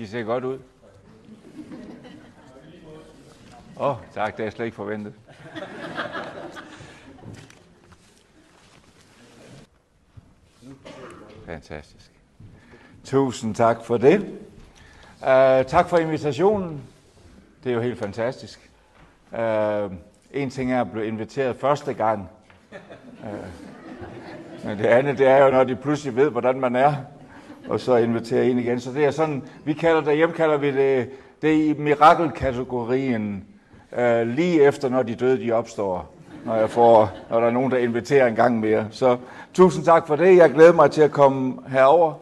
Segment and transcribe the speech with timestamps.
[0.00, 0.58] I ser godt ud.
[3.80, 5.12] Åh, oh, tak, det er slet ikke forventet.
[11.46, 12.10] Fantastisk.
[13.04, 14.20] Tusind tak for det.
[15.20, 16.82] Uh, tak for invitationen.
[17.64, 18.70] Det er jo helt fantastisk.
[19.32, 19.92] Uh,
[20.32, 22.28] en ting er at blive inviteret første gang.
[23.22, 23.28] Uh,
[24.64, 26.94] men det andet, det er jo, når de pludselig ved, hvordan man er,
[27.70, 28.80] og så inviterer ind igen.
[28.80, 31.10] Så det er sådan, vi kalder det, hjemme kalder vi det,
[31.42, 33.44] det er i mirakelkategorien,
[33.98, 37.70] øh, lige efter, når de døde, de opstår når, jeg får, når der er nogen,
[37.70, 38.88] der inviterer en gang mere.
[38.90, 39.16] Så
[39.54, 40.36] tusind tak for det.
[40.36, 42.14] Jeg glæder mig til at komme herover,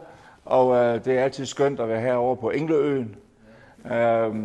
[0.45, 3.15] og øh, det er altid skønt at være herover på Engleøen.
[3.91, 4.35] Øh,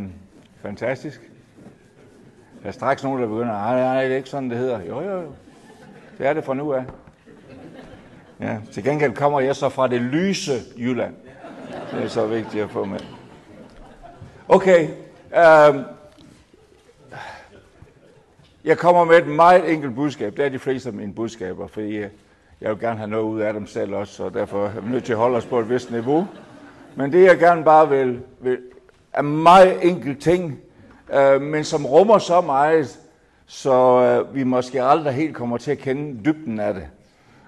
[0.62, 1.20] fantastisk.
[2.62, 4.80] Der er straks nogen, der begynder, nej, nej, det er ikke sådan, det hedder.
[4.88, 5.32] Jo, jo, jo.
[6.18, 6.84] Det er det fra nu af.
[8.42, 11.14] Ja, til gengæld kommer jeg så fra det lyse Jylland.
[11.92, 13.00] Det er så vigtigt at få med.
[14.48, 14.88] Okay.
[15.36, 15.80] Øhm,
[18.64, 20.36] jeg kommer med et meget enkelt budskab.
[20.36, 21.98] Det er de fleste af mine budskaber, fordi
[22.60, 25.04] jeg vil gerne have noget ud af dem selv også, og derfor er vi nødt
[25.04, 26.26] til at holde os på et vist niveau.
[26.96, 28.58] Men det jeg gerne bare vil, vil
[29.12, 30.60] er meget enkelt ting,
[31.14, 32.98] øh, men som rummer så meget,
[33.46, 36.86] så øh, vi måske aldrig helt kommer til at kende dybden af det.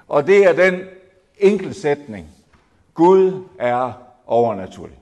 [0.08, 0.80] Og det er den
[1.38, 2.26] enkelsætning.
[2.94, 3.92] Gud er
[4.26, 4.98] overnaturlig.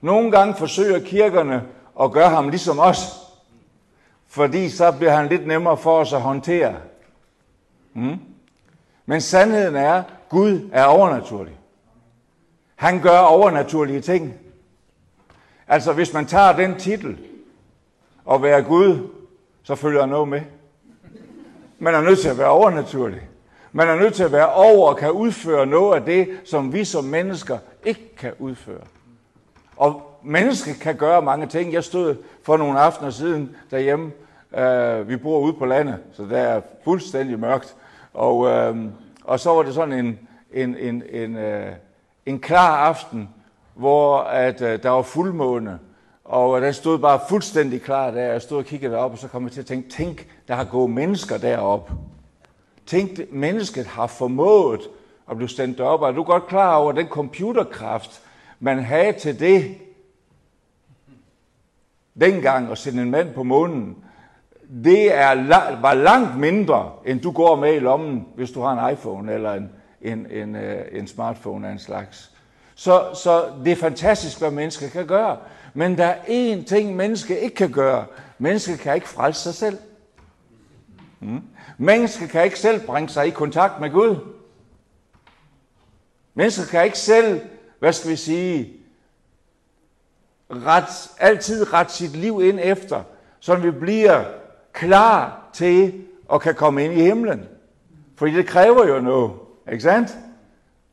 [0.00, 1.62] Nogle gange forsøger kirkerne
[2.00, 2.98] at gøre ham ligesom os,
[4.26, 6.76] fordi så bliver han lidt nemmere for os at håndtere.
[7.94, 8.18] Mm?
[9.06, 11.58] Men sandheden er, at Gud er overnaturlig.
[12.76, 14.34] Han gør overnaturlige ting.
[15.68, 17.18] Altså hvis man tager den titel
[18.24, 19.08] og være Gud,
[19.62, 20.40] så følger noget med.
[21.82, 23.20] Man er nødt til at være overnaturlig.
[23.72, 26.84] Man er nødt til at være over og kan udføre noget af det, som vi
[26.84, 28.80] som mennesker ikke kan udføre.
[29.76, 31.72] Og mennesker kan gøre mange ting.
[31.72, 34.12] Jeg stod for nogle aftener siden derhjemme
[34.58, 37.76] Øh, vi bor ude på landet, så der er fuldstændig mørkt.
[38.14, 38.76] Og, øh,
[39.24, 40.18] og så var det sådan en,
[40.52, 41.72] en, en, en, øh,
[42.26, 43.28] en klar aften,
[43.74, 45.78] hvor at, øh, der var fuldmåne,
[46.32, 48.20] og øh, den stod bare fuldstændig klar der.
[48.20, 50.64] Jeg stod og kiggede derop, og så kom jeg til at tænke, tænk, der har
[50.64, 51.90] gået mennesker derop.
[52.86, 54.80] Tænk, mennesket har formået
[55.30, 56.02] at blive sendt op.
[56.02, 58.22] Er du godt klar over den computerkraft,
[58.60, 59.74] man havde til det
[62.20, 63.96] dengang at sende en mand på månen?
[64.84, 68.92] det er, var langt mindre, end du går med i lommen, hvis du har en
[68.92, 69.70] iPhone eller en,
[70.02, 72.30] en, en, øh, en smartphone af en slags.
[72.74, 75.36] Så, så det er fantastisk, hvad mennesker kan gøre.
[75.74, 78.06] Men der er én ting, menneske ikke kan gøre.
[78.38, 79.78] Menneske kan ikke frelse sig selv.
[81.20, 81.40] Mm.
[81.78, 84.16] Menneske kan ikke selv bringe sig i kontakt med Gud.
[86.34, 87.40] Menneske kan ikke selv,
[87.78, 88.72] hvad skal vi sige,
[90.50, 93.02] ret, altid rette sit liv ind efter,
[93.40, 94.24] så vi bliver
[94.72, 97.48] klar til at kan komme ind i himlen.
[98.16, 99.32] Fordi det kræver jo noget,
[99.72, 100.16] ikke sandt?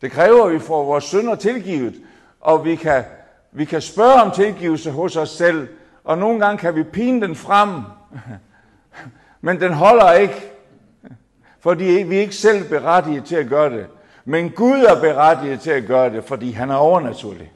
[0.02, 1.96] Det kræver, at vi får vores synder tilgivet,
[2.40, 3.04] og vi kan,
[3.52, 5.68] vi kan spørge om tilgivelse hos os selv,
[6.04, 7.70] og nogle gange kan vi pine den frem,
[9.42, 10.52] men den holder ikke,
[11.60, 13.88] fordi vi er ikke selv berettiget til at gøre det.
[14.26, 17.52] Men Gud er berettiget til at gøre det, fordi han er overnaturlig.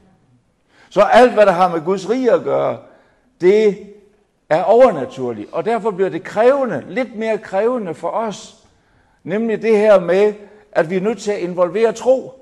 [0.89, 2.77] Så alt, hvad der har med Guds rige at gøre,
[3.41, 3.77] det
[4.49, 8.55] er overnaturlig, og derfor bliver det krævende, lidt mere krævende for os.
[9.23, 10.33] Nemlig det her med,
[10.71, 12.33] at vi er nødt til at involvere tro.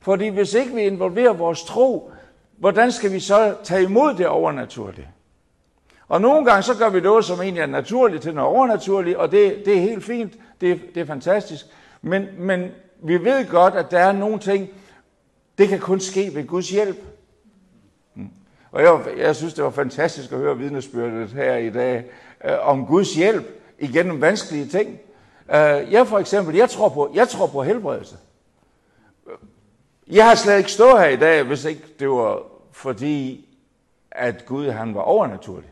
[0.00, 2.10] Fordi hvis ikke vi involverer vores tro,
[2.58, 5.08] hvordan skal vi så tage imod det overnaturlige?
[6.08, 9.30] Og nogle gange så gør vi noget, som egentlig er naturligt til noget overnaturligt, og
[9.30, 11.66] det, det er helt fint, det, det er fantastisk.
[12.02, 12.70] Men, men
[13.02, 14.68] vi ved godt, at der er nogle ting,
[15.58, 16.96] det kan kun ske ved Guds hjælp.
[18.14, 18.30] Mm.
[18.72, 22.04] Og jeg, jeg synes, det var fantastisk at høre vidnesbyrdet her i dag
[22.44, 23.46] øh, om Guds hjælp
[23.78, 24.88] igennem vanskelige ting.
[25.50, 28.16] Øh, jeg for eksempel, jeg tror på, jeg tror på helbredelse.
[30.10, 33.48] Jeg har slet ikke stået her i dag, hvis ikke det var fordi,
[34.10, 35.70] at Gud han var overnaturlig.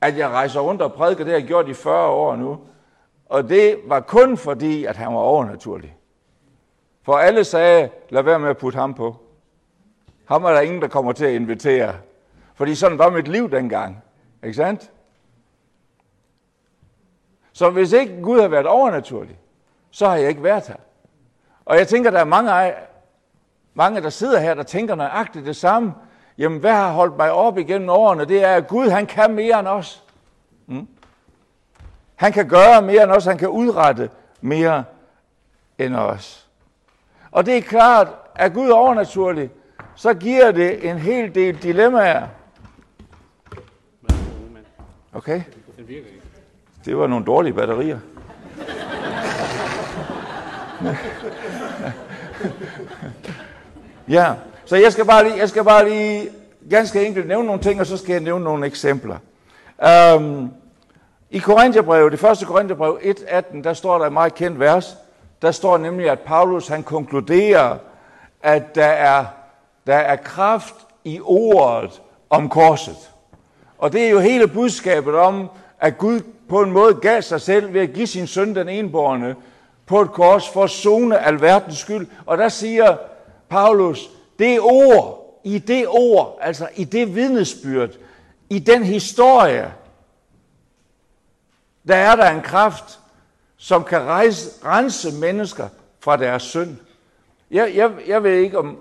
[0.00, 2.60] At jeg rejser rundt og prædiker, det har jeg gjort i 40 år nu.
[3.26, 5.96] Og det var kun fordi, at han var overnaturlig.
[7.02, 9.16] For alle sagde, lad være med at putte ham på.
[10.24, 11.94] Ham er der ingen, der kommer til at invitere.
[12.54, 14.02] Fordi sådan var mit liv dengang.
[14.42, 14.90] Ikke sandt?
[17.52, 19.38] Så hvis ikke Gud har været overnaturlig,
[19.90, 20.76] så har jeg ikke været her.
[21.66, 22.74] Og jeg tænker, der er mange,
[23.74, 25.94] mange der sidder her, der tænker nøjagtigt det samme.
[26.38, 28.24] Jamen, hvad har holdt mig op igennem årene?
[28.24, 30.02] Det er, at Gud, han kan mere end os.
[30.66, 30.88] Mm?
[32.14, 33.24] Han kan gøre mere end os.
[33.24, 34.84] Han kan udrette mere
[35.78, 36.48] end os.
[37.30, 39.50] Og det er klart, er Gud overnaturlig,
[39.94, 42.28] så giver det en hel del dilemmaer.
[45.12, 45.42] Okay?
[46.84, 47.98] Det var nogle dårlige batterier
[54.08, 54.32] ja,
[54.64, 56.28] så jeg skal bare lige, jeg skal bare lige
[56.70, 59.16] ganske enkelt nævne nogle ting, og så skal jeg nævne nogle eksempler.
[60.16, 60.50] Um,
[61.30, 64.96] I Korintherbrevet, det første Korintherbrev 1.18, der står der et meget kendt vers.
[65.42, 67.76] Der står nemlig, at Paulus han konkluderer,
[68.42, 69.24] at der er,
[69.86, 73.10] der er kraft i ordet om korset.
[73.78, 75.48] Og det er jo hele budskabet om,
[75.80, 79.36] at Gud på en måde gav sig selv ved at give sin søn den enborne
[79.86, 82.06] på et kors for at zone alverdens skyld.
[82.26, 82.96] Og der siger
[83.48, 87.90] Paulus, det ord, i det ord, altså i det vidnesbyrd,
[88.50, 89.72] i den historie,
[91.88, 93.00] der er der en kraft,
[93.56, 95.68] som kan rejse, rense mennesker
[96.00, 96.76] fra deres synd.
[97.50, 98.78] Jeg, jeg, jeg ved ikke, om,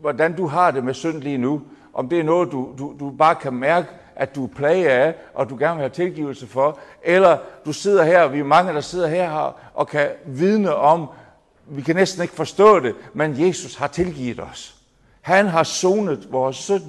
[0.00, 1.62] hvordan du har det med synd lige nu.
[1.94, 5.14] Om det er noget, du, du, du bare kan mærke, at du er plaget af,
[5.34, 6.78] og du gerne vil have tilgivelse for.
[7.02, 11.08] Eller du sidder her, og vi er mange, der sidder her og kan vidne om,
[11.66, 14.76] vi kan næsten ikke forstå det, men Jesus har tilgivet os.
[15.20, 16.82] Han har sonet vores synd.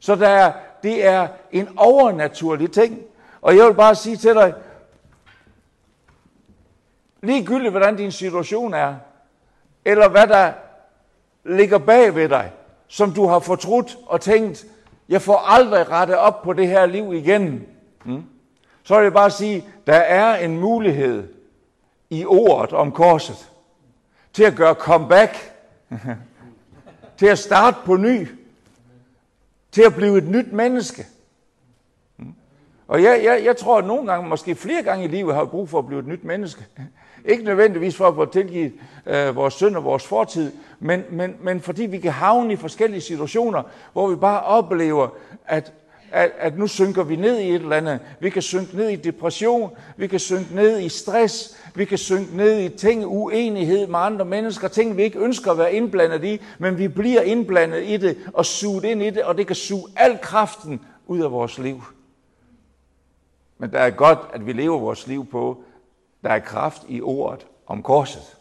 [0.00, 0.52] Så der er,
[0.82, 2.98] det er en overnaturlig ting.
[3.42, 4.54] Og jeg vil bare sige til dig,
[7.22, 8.94] ligegyldigt hvordan din situation er,
[9.84, 10.52] eller hvad der
[11.44, 12.52] ligger bag ved dig,
[12.88, 14.66] som du har fortrudt og tænkt,
[15.08, 17.66] jeg får aldrig rettet op på det her liv igen.
[18.04, 18.22] Mm.
[18.82, 21.34] Så vil jeg bare sige, der er en mulighed
[22.10, 23.50] i ordet om korset
[24.32, 25.52] til at gøre comeback,
[27.18, 28.28] til at starte på ny,
[29.72, 31.06] til at blive et nyt menneske.
[32.16, 32.34] Mm.
[32.88, 35.50] Og jeg, jeg, jeg tror, at nogle gange, måske flere gange i livet, har jeg
[35.50, 36.66] brug for at blive et nyt menneske.
[37.24, 38.72] Ikke nødvendigvis for at få tilgivet
[39.06, 43.00] øh, vores synd og vores fortid, men, men, men fordi vi kan havne i forskellige
[43.00, 43.62] situationer,
[43.92, 45.08] hvor vi bare oplever,
[45.46, 45.72] at,
[46.12, 48.00] at, at nu synker vi ned i et eller andet.
[48.20, 52.36] Vi kan synke ned i depression, vi kan synke ned i stress, vi kan synke
[52.36, 56.40] ned i ting, uenighed med andre mennesker, ting vi ikke ønsker at være indblandet i,
[56.58, 59.84] men vi bliver indblandet i det og suget ind i det, og det kan suge
[59.96, 61.82] al kraften ud af vores liv.
[63.58, 65.62] Men der er godt, at vi lever vores liv på,
[66.22, 68.36] der er kraft i ordet om korset.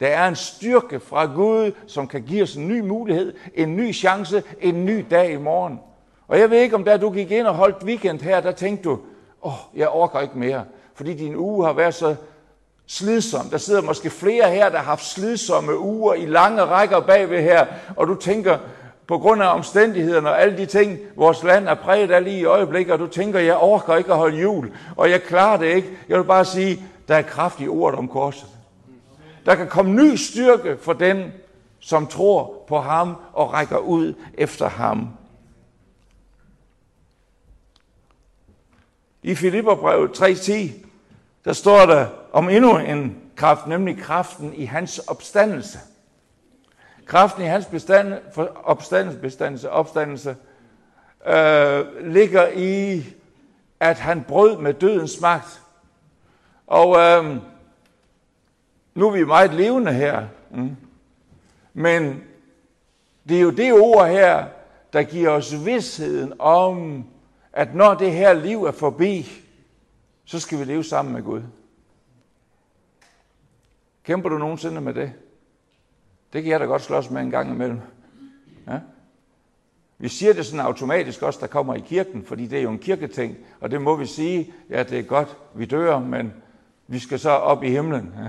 [0.00, 3.94] Der er en styrke fra Gud, som kan give os en ny mulighed, en ny
[3.94, 5.80] chance, en ny dag i morgen.
[6.28, 8.84] Og jeg ved ikke, om da du gik ind og holdt weekend her, der tænkte
[8.84, 8.92] du,
[9.42, 10.64] åh, oh, jeg orker ikke mere,
[10.94, 12.16] fordi din uge har været så
[12.86, 13.46] slidsom.
[13.50, 17.66] Der sidder måske flere her, der har haft slidsomme uger i lange rækker bagved her,
[17.96, 18.58] og du tænker,
[19.06, 22.44] på grund af omstændighederne og alle de ting, vores land er præget af lige i
[22.44, 25.88] øjeblikket, og du tænker, jeg orker ikke at holde jul, og jeg klarer det ikke.
[26.08, 28.48] Jeg vil bare sige, der er kraft i ordet om korset.
[29.46, 31.32] Der kan komme ny styrke for den,
[31.80, 35.08] som tror på ham og rækker ud efter ham.
[39.22, 40.72] I Filipperbrevet 3.10,
[41.44, 45.78] der står der om endnu en kraft, nemlig kraften i hans opstandelse.
[47.06, 48.14] Kraften i hans bestand,
[48.64, 50.36] opstandelse, bestandelse, opstandelse
[51.26, 53.04] øh, ligger i,
[53.80, 55.63] at han brød med dødens magt.
[56.66, 57.36] Og øh,
[58.94, 60.26] nu er vi meget levende her.
[60.50, 60.76] Mm.
[61.74, 62.24] Men
[63.28, 64.46] det er jo det ord her,
[64.92, 67.04] der giver os vidsheden om,
[67.52, 69.30] at når det her liv er forbi,
[70.24, 71.42] så skal vi leve sammen med Gud.
[74.04, 75.12] Kæmper du nogensinde med det?
[76.32, 77.80] Det kan jeg da godt slås med en gang imellem.
[78.66, 78.78] Ja?
[79.98, 82.78] Vi siger det sådan automatisk også, der kommer i kirken, fordi det er jo en
[82.78, 86.32] kirketing, og det må vi sige, ja, det er godt, vi dør, men
[86.86, 88.14] vi skal så op i himlen.
[88.18, 88.28] Ja?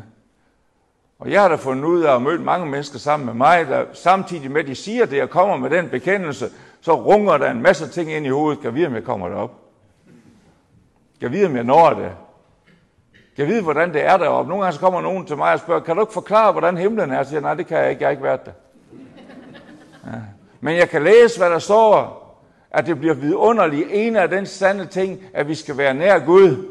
[1.20, 3.86] Og jeg har da fundet ud af at møde mange mennesker sammen med mig, der
[3.94, 6.50] samtidig med, at de siger det og kommer med den bekendelse,
[6.82, 8.62] så runger der en masse ting ind i hovedet.
[8.62, 9.52] Kan vide, om jeg kommer derop?
[11.22, 12.12] Kan vide, om jeg når det?
[13.36, 14.50] Kan vide, hvordan det er deroppe?
[14.50, 17.12] Nogle gange så kommer nogen til mig og spørger, kan du ikke forklare, hvordan himlen
[17.12, 17.16] er?
[17.16, 18.02] Jeg siger, nej, det kan jeg ikke.
[18.02, 18.52] Jeg har ikke været der.
[20.06, 20.20] Ja.
[20.60, 22.22] Men jeg kan læse, hvad der står,
[22.72, 23.88] at det bliver vidunderligt.
[23.92, 26.70] En af den sande ting, at vi skal være nær Gud.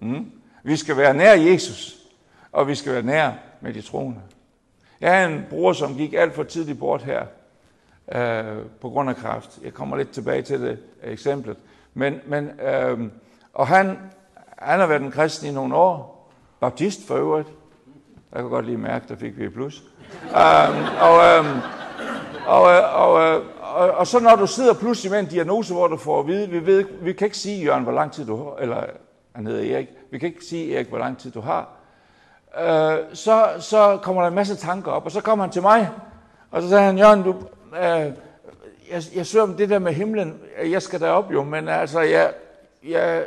[0.00, 0.30] Mm.
[0.62, 1.96] Vi skal være nær Jesus,
[2.52, 4.20] og vi skal være nær med de troende.
[5.00, 7.24] Jeg har en bror, som gik alt for tidligt bort her
[8.12, 9.58] øh, på grund af kræft.
[9.64, 11.56] Jeg kommer lidt tilbage til det eksemplet.
[11.94, 12.98] Men, men, øh,
[13.54, 13.98] og han,
[14.58, 16.30] han har været en kristen i nogle år.
[16.60, 17.48] Baptist for øvrigt.
[18.32, 19.82] Jeg kan godt lige mærke, der fik vi et plus.
[20.24, 21.60] um, og, um,
[22.46, 25.86] og, øh, og, og, og, og så når du sidder pludselig med en diagnose, hvor
[25.86, 28.36] du får at vide, vi, ved, vi kan ikke sige, Jørgen, hvor lang tid du
[28.36, 28.84] har, eller
[29.32, 31.68] han hedder Erik, vi kan ikke sige, Erik, hvor lang tid du har.
[32.60, 35.90] Øh, så, så kommer der en masse tanker op, og så kommer han til mig,
[36.50, 37.34] Og så sagde han, Jørgen, du,
[37.76, 38.12] øh,
[38.90, 42.32] jeg, jeg søger om det der med himlen, jeg skal derop jo, men altså, jeg,
[42.84, 43.26] jeg,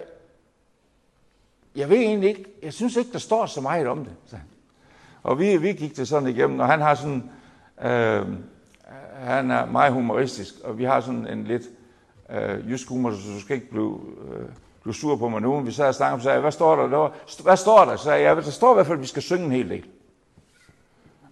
[1.76, 4.14] jeg ved egentlig ikke, jeg synes ikke, der står så meget om det.
[4.26, 4.36] Så.
[5.24, 7.30] Og vi, vi gik det sådan igennem, og han har sådan,
[7.84, 8.28] øh,
[9.14, 11.64] han er meget humoristisk, og vi har sådan en lidt
[12.30, 14.00] øh, jysk humor, så du skal ikke blive,
[14.32, 14.46] øh,
[14.84, 15.60] blev sur på mig nu.
[15.60, 17.10] Vi sad og snakkede og sagde, hvad står der der?
[17.44, 17.96] Hvad står der?
[17.96, 19.84] Så sagde jeg, der står i hvert fald, at vi skal synge en hel del.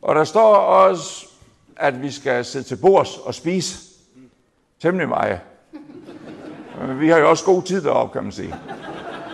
[0.01, 1.27] Og der står også,
[1.75, 3.77] at vi skal sidde til bords og spise.
[4.81, 5.39] Temmelig meget.
[6.88, 8.55] Men vi har jo også god tid deroppe, kan man sige.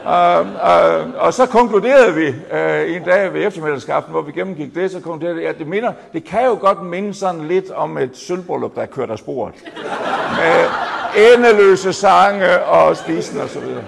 [0.04, 4.92] Uh, uh, og så konkluderede vi uh, en dag ved eftermiddagskaften, hvor vi gennemgik det,
[4.92, 8.18] så konkluderede vi, at det, minder, det kan jo godt minde sådan lidt om et
[8.18, 9.54] sølvbrøllup, der er kørt af sporet.
[10.36, 10.66] Med
[11.18, 13.84] endeløse sange og spisen og så videre.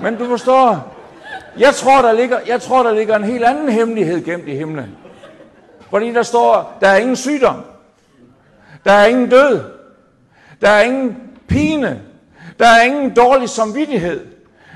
[0.00, 0.94] Men du forstår,
[1.58, 4.96] jeg tror, der ligger, jeg tror, der ligger en helt anden hemmelighed gemt i himlen.
[5.90, 7.62] Fordi der står, der er ingen sygdom.
[8.84, 9.64] Der er ingen død.
[10.60, 11.16] Der er ingen
[11.48, 12.02] pine.
[12.58, 14.26] Der er ingen dårlig samvittighed.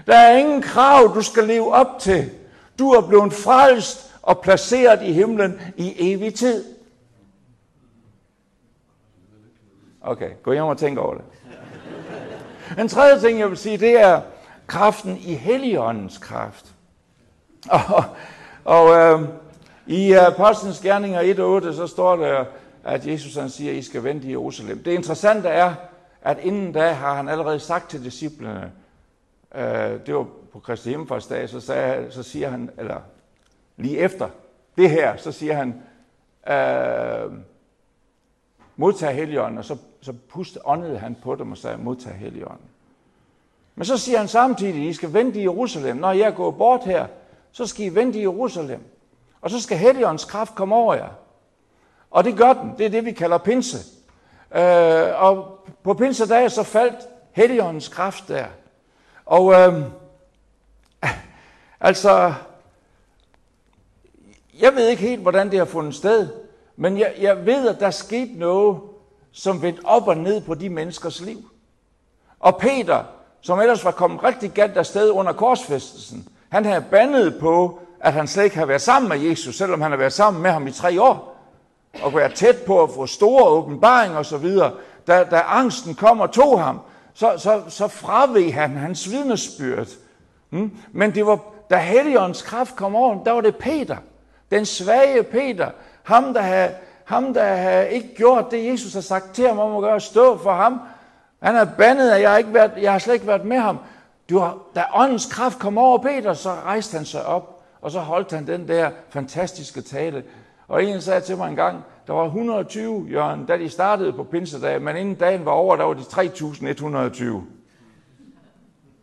[0.06, 2.30] Der er ingen krav, du skal leve op til.
[2.78, 6.64] Du er blevet frelst og placeret i himlen i evig tid.
[10.00, 11.24] Okay, gå hjem og tænk over det.
[12.78, 14.20] En tredje ting, jeg vil sige, det er
[14.66, 16.66] kraften i Helligåndens kraft.
[17.70, 18.04] Og,
[18.64, 19.28] og øh,
[19.86, 21.20] i øh, Apostlenes Gerninger
[21.70, 22.44] 1.8, så står der,
[22.84, 24.82] at Jesus han siger, at I skal vente i Jerusalem.
[24.82, 25.74] Det interessante er,
[26.22, 28.72] at inden da har han allerede sagt til disciplene,
[29.54, 33.00] øh, det var på Kristi Himmelfartsdag, så, sagde, så siger han, eller
[33.76, 34.28] lige efter
[34.76, 35.82] det her, så siger han,
[36.48, 37.32] øh,
[38.80, 42.66] modtag heligånden, og så, så puste, åndede han på dem og sagde, modtag heligånden.
[43.74, 45.96] Men så siger han samtidig, I skal vente i Jerusalem.
[45.96, 47.06] Når jeg går bort her,
[47.52, 48.80] så skal I vente i Jerusalem.
[49.40, 51.08] Og så skal heligåndens kraft komme over jer.
[52.10, 52.74] Og det gør den.
[52.78, 53.78] Det er det, vi kalder pinse.
[54.54, 58.46] Øh, og på pinsedag så faldt heligåndens kraft der.
[59.26, 59.82] Og øh,
[61.80, 62.34] altså,
[64.60, 66.28] jeg ved ikke helt, hvordan det har fundet sted,
[66.80, 68.78] men jeg, jeg ved, at der skete noget,
[69.32, 71.50] som vendte op og ned på de menneskers liv.
[72.40, 73.04] Og Peter,
[73.40, 78.26] som ellers var kommet rigtig galt afsted under korsfæstelsen, han havde bandet på, at han
[78.26, 80.72] slet ikke havde været sammen med Jesus, selvom han havde været sammen med ham i
[80.72, 81.36] tre år,
[82.02, 84.48] og været tæt på at få store åbenbaringer osv.
[85.06, 86.80] Da, da angsten kom og tog ham,
[87.14, 89.88] så, så, så fraveg han hans vidnesbyrd.
[90.50, 90.76] Mm?
[90.92, 91.38] Men det var,
[91.70, 93.96] da Helligåndens kraft kom over, der var det Peter,
[94.50, 95.70] den svage Peter,
[96.02, 96.70] ham der havde,
[97.04, 100.38] ham, der havde ikke gjort det, Jesus har sagt til ham om at gøre, stå
[100.38, 100.80] for ham.
[101.42, 103.78] Han er bandet, at jeg, har ikke været, jeg har slet ikke været med ham.
[104.30, 107.98] Du har, da åndens kraft kom over Peter, så rejste han sig op, og så
[107.98, 110.24] holdt han den der fantastiske tale.
[110.68, 114.24] Og en sagde til mig en gang, der var 120, Jørgen, da de startede på
[114.24, 117.46] pinsedag, men inden dagen var over, der var de 3120.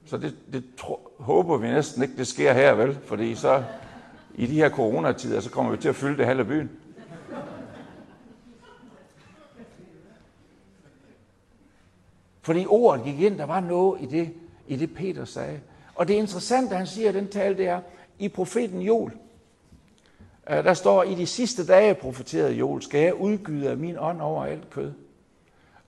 [0.06, 2.98] Så det, det tro, håber vi næsten ikke, det sker her, vel?
[3.06, 3.64] Fordi så
[4.36, 6.70] i de her coronatider, så kommer vi til at fylde det halve byen.
[12.48, 14.30] Fordi ordet gik ind, der var noget i det,
[14.68, 15.60] i det Peter sagde.
[15.96, 17.80] Og det interessante, han siger i den tale, det er,
[18.20, 19.12] i profeten Joel,
[20.50, 24.22] øh, der står, i de sidste dage profeterede Joel, skal jeg udgyde af min ånd
[24.22, 24.92] over alt kød.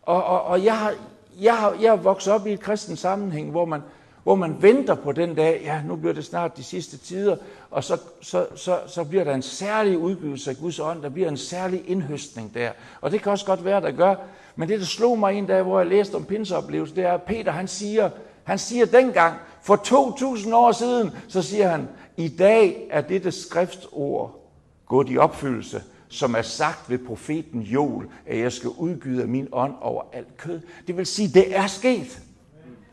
[0.02, 0.94] Og, og, og jeg, har,
[1.40, 3.82] jeg, har, jeg har vokset op i et kristen sammenhæng, hvor man,
[4.24, 7.36] hvor man venter på den dag, ja, nu bliver det snart de sidste tider,
[7.72, 11.30] og så, så, så, så bliver der en særlig udgivelse af Guds ånd, der bliver
[11.30, 12.72] en særlig indhøstning der.
[13.02, 14.16] Og det kan også godt være, der gør.
[14.60, 17.24] Men det, der slog mig en dag, hvor jeg læste om pinseoplevelsen, det er, at
[17.24, 18.10] Peter, han siger,
[18.44, 21.88] han siger dengang, for 2000 år siden, så siger han,
[22.18, 24.50] i dag er dette skriftord
[24.86, 29.74] gået i opfyldelse, som er sagt ved profeten Joel, at jeg skal udgyde min ånd
[29.82, 30.62] over alt kød.
[30.88, 32.22] Det vil sige, det er sket.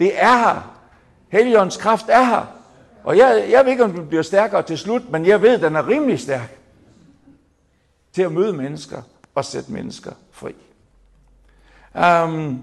[0.00, 0.80] Det er her.
[1.28, 2.46] Helligåndens kraft er her.
[3.04, 5.60] Og jeg, jeg ved ikke, om den bliver stærkere til slut, men jeg ved, at
[5.60, 6.58] den er rimelig stærk
[8.12, 9.02] til at møde mennesker
[9.34, 10.54] og sætte mennesker fri.
[11.96, 12.62] Um,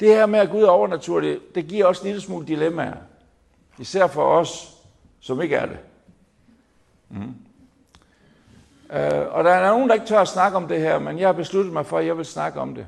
[0.00, 2.96] det her med at gå ud overnaturligt, det giver også en lille smule dilemmaer.
[3.78, 4.76] Især for os,
[5.20, 5.78] som ikke er det.
[7.08, 7.34] Mm.
[8.88, 11.28] Uh, og der er nogen, der ikke tør at snakke om det her, men jeg
[11.28, 12.86] har besluttet mig for, at jeg vil snakke om det.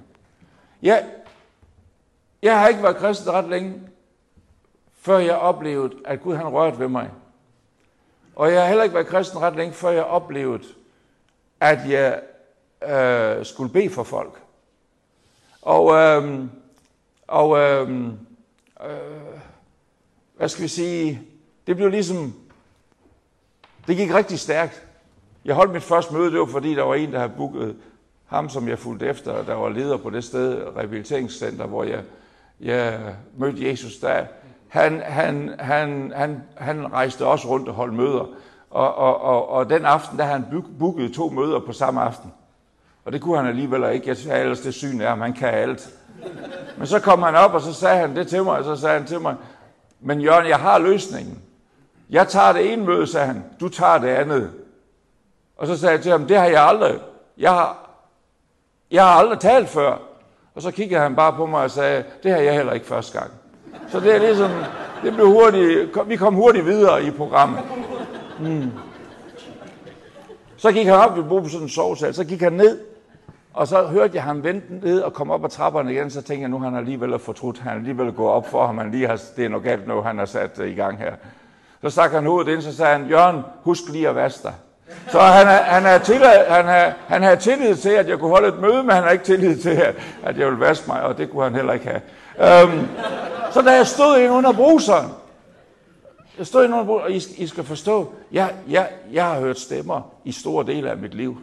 [0.82, 1.04] Jeg,
[2.42, 3.80] jeg har ikke været kristen ret længe,
[4.96, 7.10] før jeg oplevede, at Gud han rørte ved mig.
[8.36, 10.64] Og jeg har heller ikke været kristen ret længe, før jeg oplevede,
[11.60, 12.22] at jeg
[12.82, 14.40] øh, skulle bede for folk.
[15.62, 16.44] Og, øh,
[17.28, 18.06] og øh,
[18.84, 19.40] øh,
[20.36, 21.22] hvad skal vi sige,
[21.66, 22.34] det blev ligesom,
[23.86, 24.86] det gik rigtig stærkt.
[25.44, 27.76] Jeg holdt mit første møde, det var fordi, der var en, der havde booket
[28.26, 32.02] ham, som jeg fulgte efter, der var leder på det sted, rehabiliteringscenter, hvor jeg,
[32.60, 34.24] jeg mødte Jesus der.
[34.68, 38.26] Han, han, han, han, han rejste også rundt og holdt møder.
[38.70, 42.32] Og, og, og, og den aften, der havde han booket to møder på samme aften.
[43.06, 44.08] Og det kunne han alligevel ikke.
[44.08, 45.88] Jeg sagde ellers, det syn er, at han kan alt.
[46.76, 48.98] Men så kom han op, og så sagde han det til mig, og så sagde
[48.98, 49.34] han til mig,
[50.00, 51.38] men Jørgen, jeg har løsningen.
[52.10, 53.44] Jeg tager det ene møde, sagde han.
[53.60, 54.50] Du tager det andet.
[55.56, 56.98] Og så sagde jeg til ham, det har jeg aldrig.
[57.38, 57.90] Jeg har,
[58.90, 59.98] jeg har aldrig talt før.
[60.54, 63.18] Og så kiggede han bare på mig og sagde, det har jeg heller ikke første
[63.18, 63.30] gang.
[63.88, 64.50] Så det er ligesom,
[65.02, 67.60] det blev hurtigt, vi kom hurtigt videre i programmet.
[68.40, 68.70] Mm.
[70.56, 72.78] Så gik han op, vi boede på sådan en sovesal, så gik han ned,
[73.56, 76.40] og så hørte jeg ham vente ned og komme op ad trapperne igen, så tænkte
[76.40, 79.44] jeg, nu han alligevel fortrudt, han alligevel gået op for ham, han lige har, det
[79.44, 81.12] er noget galt nu, han har sat øh, i gang her.
[81.82, 84.52] Så stak han hovedet ind, så sagde han, Jørgen, husk lige at vaske dig.
[85.10, 88.48] Så han, han, har tillid, han, har, han har tillid til, at jeg kunne holde
[88.48, 91.18] et møde, men han har ikke tillid til, at, at jeg ville vaske mig, og
[91.18, 92.62] det kunne han heller ikke have.
[92.62, 92.88] Øhm,
[93.52, 95.10] så da jeg stod ind under bruseren,
[96.38, 99.58] jeg stod ind under bruseren, og I, I skal forstå, jeg, jeg, jeg har hørt
[99.58, 101.38] stemmer i store dele af mit liv.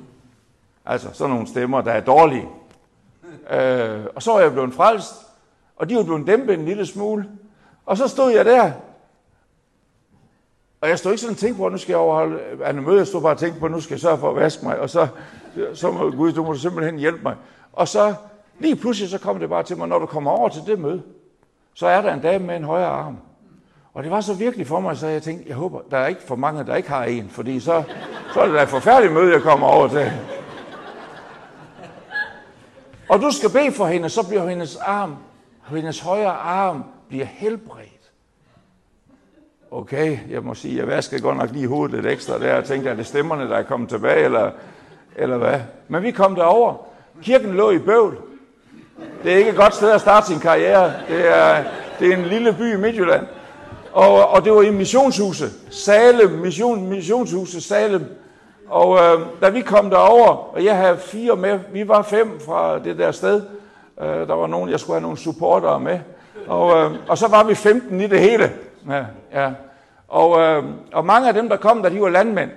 [0.85, 2.47] Altså sådan nogle stemmer, der er dårlige.
[3.49, 5.13] Øh, og så var jeg blevet frelst,
[5.75, 7.29] og de var blevet dæmpet en lille smule.
[7.85, 8.71] Og så stod jeg der,
[10.81, 12.81] og jeg stod ikke sådan og tænkte på, at nu skal jeg overholde øh, Anne
[12.81, 12.97] møde.
[12.97, 14.79] Jeg stod bare og tænkte på, at nu skal jeg sørge for at vaske mig.
[14.79, 15.07] Og så,
[15.73, 17.35] så må Gud, du må simpelthen hjælpe mig.
[17.73, 18.13] Og så
[18.59, 21.01] lige pludselig så kom det bare til mig, når du kommer over til det møde,
[21.73, 23.17] så er der en dame med en højere arm.
[23.93, 26.21] Og det var så virkelig for mig, så jeg tænkte, jeg håber, der er ikke
[26.21, 27.83] for mange, der ikke har en, fordi så,
[28.33, 30.11] så er det da et forfærdeligt møde, jeg kommer over til.
[33.09, 35.15] Og du skal bede for hende, så bliver hendes arm,
[35.69, 37.89] hendes højre arm bliver helbredt.
[39.71, 42.89] Okay, jeg må sige, jeg vaskede godt nok lige hovedet lidt ekstra der, og tænkte,
[42.89, 44.51] er det stemmerne, der er kommet tilbage, eller,
[45.15, 45.59] eller hvad?
[45.87, 46.75] Men vi kom derover.
[47.21, 48.17] Kirken lå i Bøvl.
[49.23, 50.93] Det er ikke et godt sted at starte sin karriere.
[51.07, 51.63] Det er,
[51.99, 53.27] det er en lille by i Midtjylland.
[53.91, 55.51] Og, og det var i missionshuset.
[55.69, 58.05] Salem, mission, missionshuset Salem.
[58.67, 62.79] Og øh, da vi kom derover, og jeg havde fire med, vi var fem fra
[62.79, 63.41] det der sted.
[64.01, 65.99] Øh, der var nogen, jeg skulle have nogle supportere med.
[66.47, 68.51] Og, øh, og så var vi 15 i det hele.
[68.89, 69.51] Ja, ja.
[70.07, 72.49] Og, øh, og mange af dem, der kom der, de var landmænd.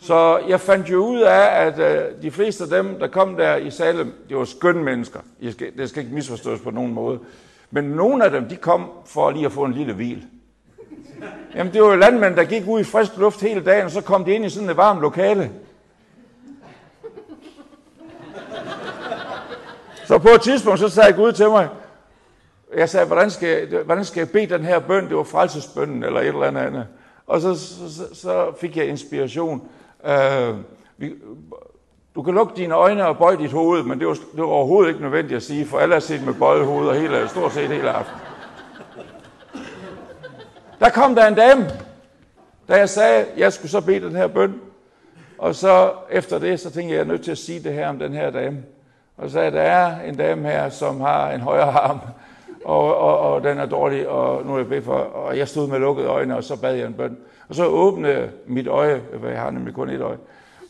[0.00, 3.56] Så jeg fandt jo ud af, at øh, de fleste af dem, der kom der
[3.56, 5.20] i Salem, de var skønne mennesker.
[5.50, 7.18] Skal, det skal ikke misforstås på nogen måde.
[7.70, 10.24] Men nogle af dem, de kom for lige at få en lille hvil.
[11.54, 14.00] Jamen, det var jo landmænd, der gik ud i frisk luft hele dagen, og så
[14.00, 15.50] kom de ind i sådan et varmt lokale.
[20.04, 21.68] Så på et tidspunkt, så sagde Gud til mig,
[22.76, 25.08] jeg sagde, hvordan skal, jeg, hvordan skal jeg bede den her bøn?
[25.08, 26.86] Det var frelsesbønnen eller et eller andet.
[27.26, 29.68] Og så, så, så fik jeg inspiration.
[30.06, 30.54] Øh,
[30.96, 31.14] vi,
[32.14, 34.88] du kan lukke dine øjne og bøje dit hoved, men det var, det var overhovedet
[34.88, 37.90] ikke nødvendigt at sige, for alle har set med bøjet hoveder hele, stort set hele
[37.90, 38.31] aftenen.
[40.82, 41.70] Der kom der en dame,
[42.68, 44.60] da jeg sagde, at jeg skulle så bede den her bøn.
[45.38, 47.72] Og så efter det, så tænkte jeg, at jeg er nødt til at sige det
[47.72, 48.62] her om den her dame.
[49.16, 51.98] Og så sagde, at der er en dame her, som har en højre arm,
[52.64, 55.68] og, og, og den er dårlig, og nu er jeg bedt for, og jeg stod
[55.68, 57.16] med lukkede øjne, og så bad jeg en bøn.
[57.48, 60.18] Og så åbnede mit øje, for jeg har nemlig kun et øje,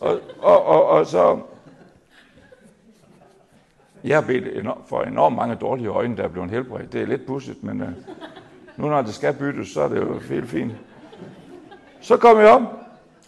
[0.01, 1.38] og, og, og, og så,
[4.05, 6.92] jeg har bedt for enormt mange dårlige øjne, der er blevet helbredt.
[6.92, 7.88] Det er lidt pusset, men uh,
[8.76, 10.72] nu når det skal byttes, så er det jo helt fint.
[12.00, 12.68] Så kom jeg om.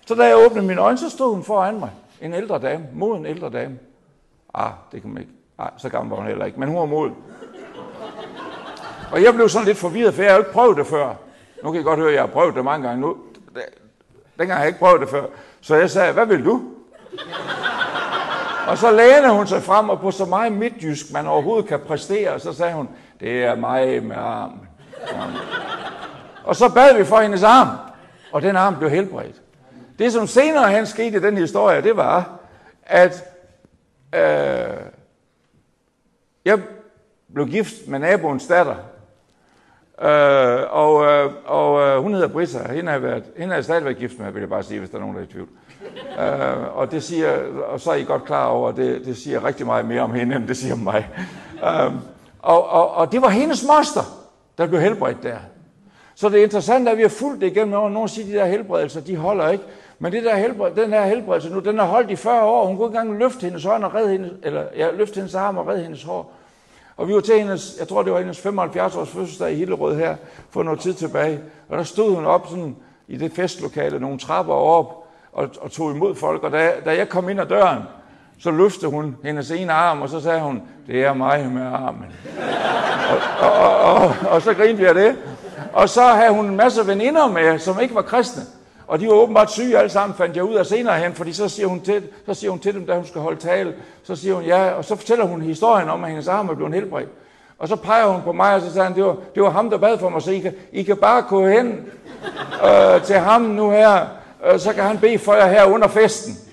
[0.06, 1.90] Så da jeg åbnede mine øjne, så stod hun foran mig.
[2.20, 2.86] En ældre dame.
[2.92, 3.78] Mod en ældre dame.
[4.54, 5.34] Ah, det kan man ikke.
[5.58, 6.60] Ah, så gammel var hun heller ikke.
[6.60, 7.10] Men hun var mod.
[9.12, 11.14] Og jeg blev sådan lidt forvirret, for jeg har jo ikke prøvet det før.
[11.64, 13.16] Nu kan I godt høre, at jeg har prøvet det mange gange nu.
[14.38, 15.26] Dengang har jeg ikke prøvet det før.
[15.60, 16.62] Så jeg sagde, hvad vil du?
[18.68, 22.40] og så lænede hun sig frem, og på så meget midtjysk, man overhovedet kan præstere,
[22.40, 22.88] så sagde hun,
[23.20, 24.60] det er mig med arm.
[26.44, 27.68] Og så bad vi for hendes arm,
[28.32, 29.36] og den arm blev helbredt.
[29.98, 32.38] Det, som senere hen skete i den historie, det var,
[32.82, 33.24] at
[34.14, 34.76] øh,
[36.44, 36.62] jeg
[37.34, 38.76] blev gift med naboens datter,
[40.02, 42.72] Øh, og øh, og øh, hun hedder Brita.
[42.72, 44.96] Hende har, været, hende har stadig været gift med, vil jeg bare sige, hvis der
[44.96, 45.48] er nogen, der er i tvivl.
[46.20, 47.38] øh, og det siger,
[47.68, 50.14] og så er I godt klar over, at det, det siger rigtig meget mere om
[50.14, 51.08] hende, end det siger om mig.
[51.64, 51.92] øh,
[52.38, 54.23] og, og, og det var hendes moster,
[54.58, 55.36] der blev helbredt der.
[56.14, 57.90] Så det er interessant, at vi har fulgt det igennem, over.
[57.90, 59.64] Nogle siger, at de der helbredelser, de holder ikke.
[59.98, 62.66] Men det der helbred, den her helbredelse nu, den har holdt i 40 år.
[62.66, 65.58] Hun kunne ikke engang løfte hendes hånd og redde hendes, eller ja, løfte hendes arm
[65.58, 66.32] og redde hendes hår.
[66.96, 69.96] Og vi var til hendes, jeg tror det var hendes 75 års fødselsdag i Hillerød
[69.96, 70.16] her,
[70.50, 71.40] for noget tid tilbage.
[71.68, 72.76] Og der stod hun op sådan
[73.08, 76.42] i det festlokale, nogle trapper op, og, og tog imod folk.
[76.42, 77.82] Og da, da jeg kom ind ad døren,
[78.38, 82.06] så løftede hun hendes ene arm, og så sagde hun, det er mig med armen.
[83.40, 85.16] og, og, og, og, og så grinte vi af det.
[85.72, 88.42] Og så havde hun en masse veninder med, som ikke var kristne.
[88.86, 91.48] Og de var åbenbart syge alle sammen, fandt jeg ud af senere hen, fordi så
[91.48, 94.34] siger hun til, så siger hun til dem, da hun skal holde tale, så siger
[94.34, 97.08] hun ja, og så fortæller hun historien om, at hendes arm er blevet helbredt.
[97.58, 99.70] Og så peger hun på mig, og så sagde han, det var, det var ham,
[99.70, 101.86] der bad for mig, så I kan, I kan bare gå hen
[102.64, 104.06] øh, til ham nu her,
[104.46, 106.43] øh, så kan han bede for jer her under festen.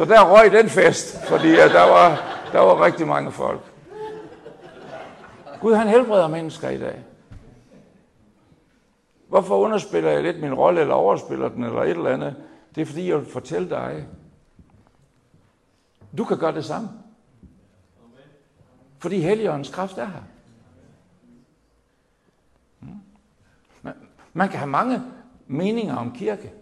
[0.00, 2.08] Så der røg den fest, fordi øh, der, var,
[2.52, 3.72] der var rigtig mange folk.
[5.60, 7.04] Gud, han helbreder mennesker i dag.
[9.28, 12.36] Hvorfor underspiller jeg lidt min rolle, eller overspiller den, eller et eller andet?
[12.74, 14.06] Det er fordi, jeg vil fortælle dig.
[16.18, 16.88] Du kan gøre det samme.
[18.98, 20.22] Fordi Helligåndens kraft er her.
[22.80, 23.92] Hmm.
[24.32, 25.02] Man kan have mange
[25.46, 26.52] meninger om kirke.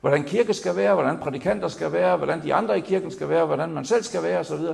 [0.00, 3.46] Hvordan kirke skal være, hvordan prædikanter skal være, hvordan de andre i kirken skal være,
[3.46, 4.64] hvordan man selv skal være osv.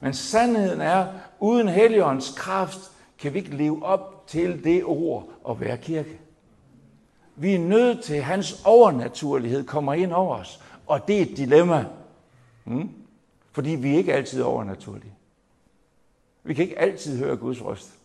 [0.00, 1.06] Men sandheden er,
[1.40, 2.78] uden Helligåndens kraft
[3.18, 6.20] kan vi ikke leve op til det ord at være kirke.
[7.36, 10.60] Vi er nødt til, at hans overnaturlighed kommer ind over os.
[10.86, 11.86] Og det er et dilemma.
[12.64, 12.90] Hmm?
[13.52, 15.12] Fordi vi er ikke altid overnaturlige.
[16.44, 17.98] Vi kan ikke altid høre Guds røst.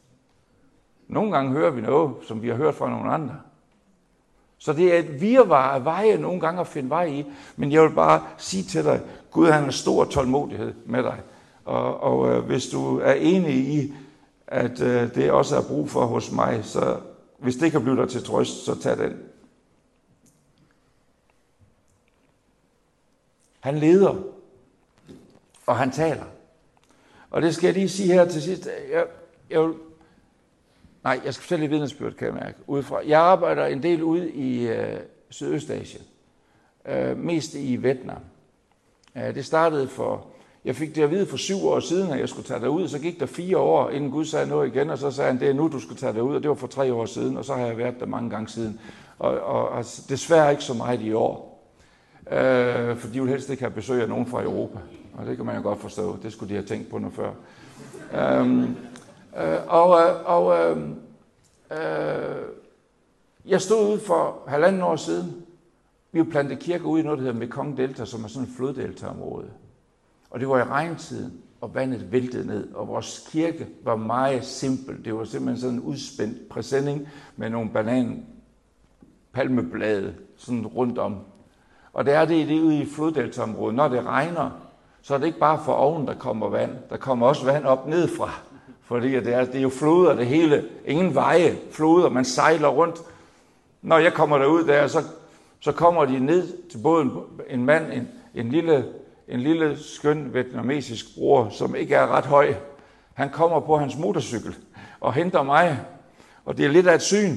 [1.07, 3.35] Nogle gange hører vi noget, som vi har hørt fra nogle andre.
[4.57, 7.25] Så det er et virvar af veje nogle gange at finde vej i.
[7.55, 11.21] Men jeg vil bare sige til dig, Gud han har stor tålmodighed med dig.
[11.65, 13.93] Og, og øh, hvis du er enig i,
[14.47, 16.97] at øh, det også er brug for hos mig, så
[17.37, 19.17] hvis det kan blive dig til trøst, så tag den.
[23.59, 24.15] Han leder,
[25.65, 26.23] og han taler.
[27.31, 28.67] Og det skal jeg lige sige her til sidst.
[28.91, 29.05] Jeg,
[29.49, 29.73] jeg vil,
[31.07, 32.57] nej, jeg skal fortælle et vidnesbyrd, kan jeg mærke.
[32.67, 32.99] Udefra.
[33.07, 36.03] Jeg arbejder en del ude i øh, Sydøstasien.
[36.87, 38.21] Øh, mest i Vietnam.
[39.15, 40.27] Øh, det startede for
[40.65, 42.99] jeg fik det at vide for syv år siden, at jeg skulle tage derud, så
[42.99, 45.53] gik der fire år, inden Gud sagde noget igen, og så sagde han, det er
[45.53, 47.65] nu, du skal tage derud, og det var for tre år siden, og så har
[47.65, 48.79] jeg været der mange gange siden.
[49.19, 51.63] Og, og, og desværre ikke så meget i år,
[52.31, 54.79] øh, for de vil helst ikke have besøg af nogen fra Europa,
[55.17, 57.31] og det kan man jo godt forstå, det skulle de have tænkt på noget før.
[58.13, 58.69] Øh,
[59.37, 60.77] øh, og øh, og øh,
[61.71, 62.45] øh,
[63.45, 65.45] jeg stod ude for halvanden år siden,
[66.11, 69.49] vi plantede kirke ude i noget, der hedder Mekong Delta, som er sådan et floddeltaområde.
[70.29, 75.05] Og det var i regntiden, og vandet væltede ned, og vores kirke var meget simpel.
[75.05, 78.25] Det var simpelthen sådan en udspændt præsending med nogle banan
[79.33, 81.17] palmeblade sådan rundt om.
[81.93, 83.75] Og det er det, det ude i floddeltaområdet.
[83.75, 84.49] Når det regner,
[85.01, 86.71] så er det ikke bare for oven, der kommer vand.
[86.89, 88.31] Der kommer også vand op nedfra.
[88.87, 90.65] Fordi det er, det er jo floder det hele.
[90.85, 92.99] Ingen veje, floder, man sejler rundt.
[93.81, 95.03] Når jeg kommer derud der, så,
[95.59, 97.11] så kommer de ned til båden.
[97.49, 98.85] En mand, en, en lille
[99.27, 102.53] en lille, skøn vietnamesisk bror, som ikke er ret høj.
[103.13, 104.55] Han kommer på hans motorcykel
[104.99, 105.79] og henter mig,
[106.45, 107.35] og det er lidt af et syn.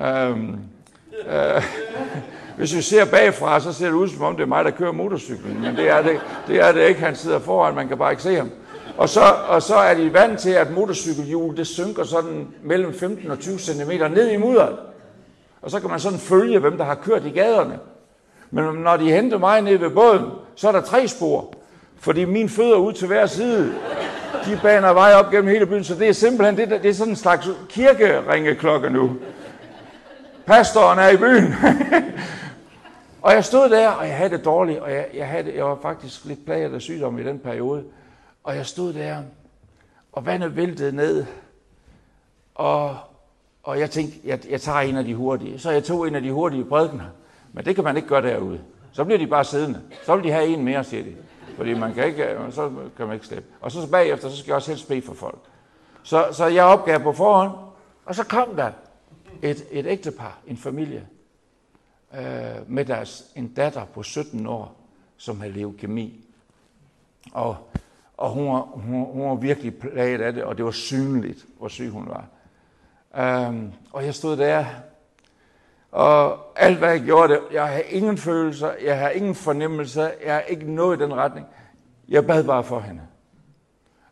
[0.00, 0.58] Øhm,
[1.28, 1.62] øh,
[2.56, 4.92] hvis vi ser bagfra, så ser det ud som om, det er mig, der kører
[4.92, 7.00] motorcyklen, men det er det, det, er det ikke.
[7.00, 8.50] Han sidder foran, man kan bare ikke se ham.
[8.98, 13.30] Og så, og så er de vant til, at motorcykelhjul det synker sådan mellem 15
[13.30, 14.76] og 20 cm ned i mudderet.
[15.62, 17.78] Og så kan man sådan følge, hvem der har kørt i gaderne.
[18.50, 21.54] Men når de henter mig ned ved båden, så er der tre spor.
[22.00, 23.74] Fordi mine fødder ud til hver side,
[24.44, 25.84] de baner vej op gennem hele byen.
[25.84, 29.16] Så det er simpelthen det, det er sådan en slags kirkeringeklokke nu.
[30.46, 31.54] Pastoren er i byen.
[33.22, 35.64] og jeg stod der, og jeg havde det dårligt, og jeg, jeg, havde det, jeg
[35.64, 37.84] var faktisk lidt plaget af sygdom i den periode.
[38.44, 39.22] Og jeg stod der,
[40.12, 41.26] og vandet væltede ned,
[42.54, 42.96] og,
[43.62, 45.58] og jeg tænkte, jeg, jeg tager en af de hurtige.
[45.58, 47.06] Så jeg tog en af de hurtige prædikener.
[47.52, 48.60] Men det kan man ikke gøre derude.
[48.92, 49.80] Så bliver de bare siddende.
[50.04, 51.16] Så vil de have en mere, siger de.
[51.56, 53.48] Fordi man kan ikke, så kan man ikke slippe.
[53.60, 55.38] Og så bagefter, så skal jeg også helst bede for folk.
[56.02, 57.52] Så, så jeg opgav på forhånd,
[58.04, 58.70] og så kom der
[59.42, 61.06] et, et ægtepar, en familie,
[62.14, 62.20] øh,
[62.66, 64.76] med deres en datter på 17 år,
[65.16, 66.24] som havde leukemi.
[67.32, 67.56] Og,
[68.18, 71.68] og hun, var, hun, hun var virkelig plaget af det, og det var synligt, hvor
[71.68, 72.26] syg hun var.
[73.16, 74.64] Øhm, og jeg stod der
[75.92, 80.34] og alt hvad jeg gjorde, det, jeg havde ingen følelser, jeg havde ingen fornemmelser, jeg
[80.34, 81.46] havde ikke noget i den retning.
[82.08, 83.02] Jeg bad bare for hende.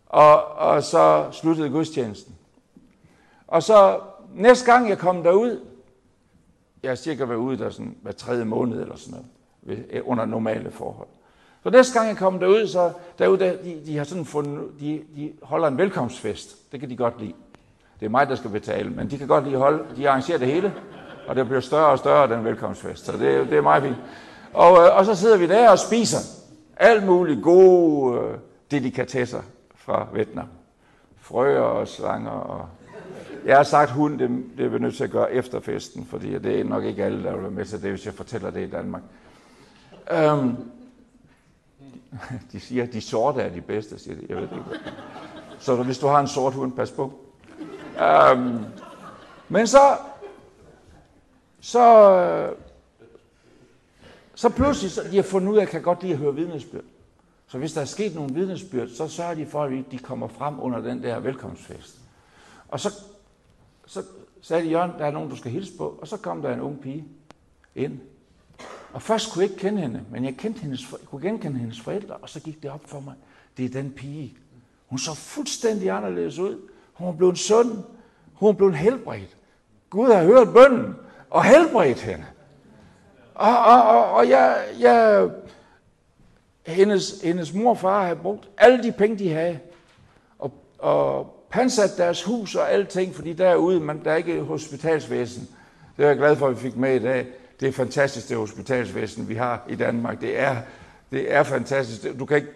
[0.06, 2.36] Og, og så sluttede gudstjenesten.
[3.46, 4.00] Og så
[4.34, 5.64] næste gang jeg kom derud,
[6.82, 9.24] jeg har cirka været ude der sådan hver tredje måned eller sådan
[9.66, 11.08] noget, under normale forhold.
[11.66, 15.02] Så næste gang jeg kom derud, så derude, der, de, de, har sådan fundet, de,
[15.16, 16.72] de holder en velkomstfest.
[16.72, 17.32] Det kan de godt lide.
[18.00, 20.48] Det er mig, der skal betale, men de kan godt lide holde, de arrangerer det
[20.48, 20.72] hele
[21.26, 23.04] og det bliver større og større, den velkomstfest.
[23.04, 23.96] Så det, det er meget fint.
[24.52, 26.18] Og, øh, og så sidder vi der og spiser
[26.76, 28.38] alt muligt gode øh,
[28.70, 29.40] delikatesser
[29.74, 30.48] fra Vietnam.
[31.20, 32.30] Frøer og slanger.
[32.30, 32.68] Og
[33.46, 36.38] jeg har sagt hund, det, det er vi nødt til at gøre efter festen, fordi
[36.38, 38.68] det er nok ikke alle, der vil være med til det, hvis jeg fortæller det
[38.68, 39.02] i Danmark.
[40.32, 40.58] Um,
[42.52, 44.26] de siger, at de sorte er de bedste, siger de.
[44.28, 44.92] Jeg ved det ikke.
[45.58, 47.12] Så hvis du har en sort hund, pas på.
[48.32, 48.64] Um,
[49.48, 49.96] men så,
[51.60, 52.54] så,
[54.34, 56.34] så pludselig, så de har fundet ud af, at jeg kan godt lide at høre
[56.34, 56.84] vidnesbyrd.
[57.48, 60.60] Så hvis der er sket nogle vidnesbyrd, så sørger de for, at de kommer frem
[60.60, 61.98] under den der velkomstfest.
[62.68, 62.92] Og så,
[63.86, 64.02] så
[64.40, 65.98] sagde de, Jørgen, der er nogen, du skal hilse på.
[66.00, 67.04] Og så kom der en ung pige
[67.74, 68.00] ind.
[68.96, 71.80] Og først kunne jeg ikke kende hende, men jeg, kendte hendes, jeg kunne genkende hendes
[71.80, 73.14] forældre, og så gik det op for mig.
[73.56, 74.36] Det er den pige.
[74.86, 76.58] Hun så fuldstændig anderledes ud.
[76.92, 77.78] Hun blev blevet sund.
[78.34, 79.36] Hun blev blevet helbredt.
[79.90, 80.94] Gud har hørt bønden
[81.30, 82.24] og helbredt hende.
[83.34, 85.30] Og, og, og, og jeg, jeg,
[86.66, 89.58] hendes, hendes mor og far havde brugt alle de penge, de havde,
[90.38, 95.48] og, og pansat deres hus og alting, fordi derude, man, der er ikke hospitalsvæsen.
[95.96, 97.26] Det er jeg glad for, at vi fik med i dag.
[97.60, 100.20] Det er fantastisk, det hospitalsvæsen, vi har i Danmark.
[100.20, 100.56] Det er,
[101.12, 102.18] det er fantastisk.
[102.18, 102.48] Du kan ikke,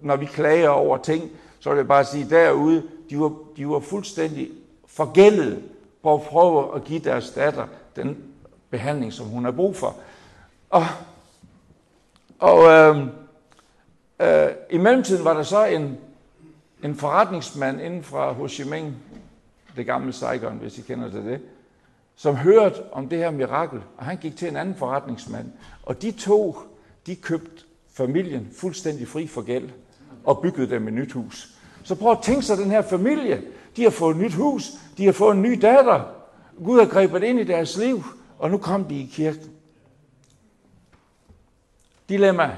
[0.00, 3.80] når vi klager over ting, så vil jeg bare sige, derude, de var, de var
[3.80, 4.50] fuldstændig
[4.86, 5.62] forgældet
[6.02, 7.66] på at prøve at give deres datter
[7.96, 8.16] den
[8.70, 9.96] behandling, som hun har brug for.
[10.70, 10.86] Og,
[12.38, 13.06] og øh,
[14.20, 15.98] øh, i mellemtiden var der så en,
[16.82, 18.92] en forretningsmand inden fra Ho Chi Minh,
[19.76, 21.40] det gamle Saigon, hvis I kender til det,
[22.16, 25.52] som hørte om det her mirakel, og han gik til en anden forretningsmand.
[25.82, 26.56] Og de to,
[27.06, 29.70] de købte familien fuldstændig fri for gæld
[30.24, 31.48] og byggede dem et nyt hus.
[31.84, 33.42] Så prøv at tænke sig den her familie.
[33.76, 36.04] De har fået et nyt hus, de har fået en ny datter.
[36.64, 38.04] Gud har grebet ind i deres liv,
[38.38, 39.50] og nu kom de i kirken.
[42.08, 42.56] Dilemma.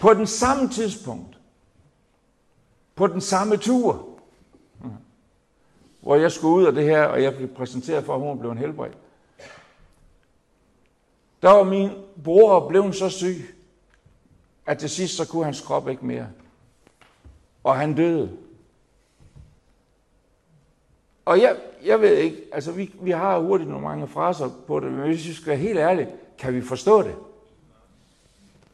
[0.00, 1.38] På den samme tidspunkt,
[2.94, 4.09] på den samme tur,
[6.00, 8.50] hvor jeg skulle ud af det her, og jeg blev præsenteret for, at hun blev
[8.50, 8.90] en helbred.
[11.42, 11.90] Der var min
[12.24, 13.54] bror blevet så syg,
[14.66, 16.28] at til sidst så kunne hans krop ikke mere.
[17.64, 18.36] Og han døde.
[21.24, 24.92] Og jeg, jeg ved ikke, altså vi, vi har hurtigt nogle mange fraser på det,
[24.92, 26.08] men hvis vi skal være helt ærlige,
[26.38, 27.14] kan vi forstå det?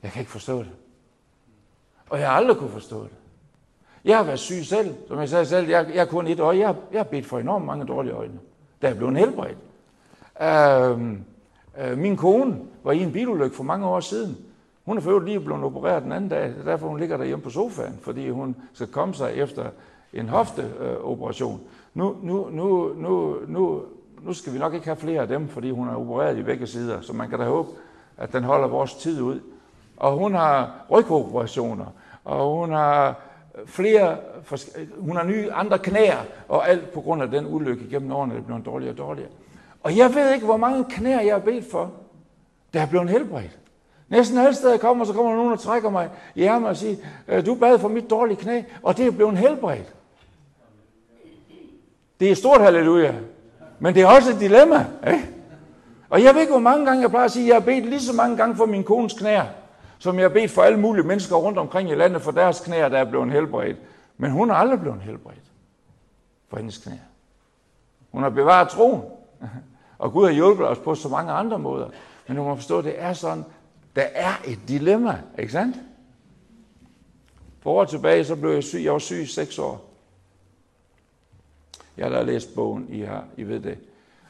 [0.02, 0.70] Jeg kan ikke forstå det.
[2.10, 3.12] Og jeg har aldrig kunne forstå det.
[4.06, 6.58] Jeg har været syg selv, som jeg sagde selv, jeg, jeg har kun et øje.
[6.58, 8.38] Jeg, jeg har bedt for enormt mange dårlige øjne,
[8.82, 9.58] da jeg blev en helbredt.
[10.42, 11.24] Øhm,
[11.80, 14.36] øh, min kone var i en bilulykke for mange år siden.
[14.84, 17.98] Hun er for lige blevet opereret den anden dag, derfor hun ligger derhjemme på sofaen,
[18.02, 19.64] fordi hun skal komme sig efter
[20.12, 21.60] en hofteoperation.
[21.94, 23.82] Nu, nu, nu, nu, nu,
[24.22, 26.66] nu skal vi nok ikke have flere af dem, fordi hun er opereret i begge
[26.66, 27.68] sider, så man kan da håbe,
[28.16, 29.40] at den holder vores tid ud.
[29.96, 31.86] Og hun har rygoperationer,
[32.24, 33.25] og hun har
[33.66, 34.16] flere,
[34.98, 38.40] hun har nye andre knæer, og alt på grund af den ulykke gennem årene, er
[38.40, 39.30] blevet dårligere og dårligere.
[39.82, 41.92] Og jeg ved ikke, hvor mange knæer jeg har bedt for,
[42.74, 43.58] der er blevet helbredt.
[44.08, 46.76] Næsten alle steder jeg kommer, så kommer der nogen, der trækker mig i ærmet og
[46.76, 46.96] siger,
[47.28, 49.94] øh, du bad for mit dårlige knæ, og det er blevet helbredt.
[52.20, 53.14] Det er stort halleluja.
[53.78, 54.86] Men det er også et dilemma.
[55.06, 55.30] Ikke?
[56.10, 58.00] Og jeg ved ikke, hvor mange gange jeg plejer at sige, jeg har bedt lige
[58.00, 59.44] så mange gange for min kones knæer,
[59.98, 62.88] som jeg har bedt for alle mulige mennesker rundt omkring i landet for deres knæer,
[62.88, 63.76] der er blevet helbredt.
[64.16, 65.52] Men hun er aldrig blevet helbredt
[66.48, 66.98] for hendes knæer.
[68.12, 69.02] Hun har bevaret troen.
[69.98, 71.88] Og Gud har hjulpet os på så mange andre måder.
[72.26, 73.44] Men du må forstå, at det er sådan,
[73.96, 75.76] der er et dilemma, ikke sandt?
[77.60, 78.84] For år tilbage, så blev jeg syg.
[78.84, 79.90] Jeg var syg i seks år.
[81.96, 83.78] Jeg har læst bogen, I, har, I ved det.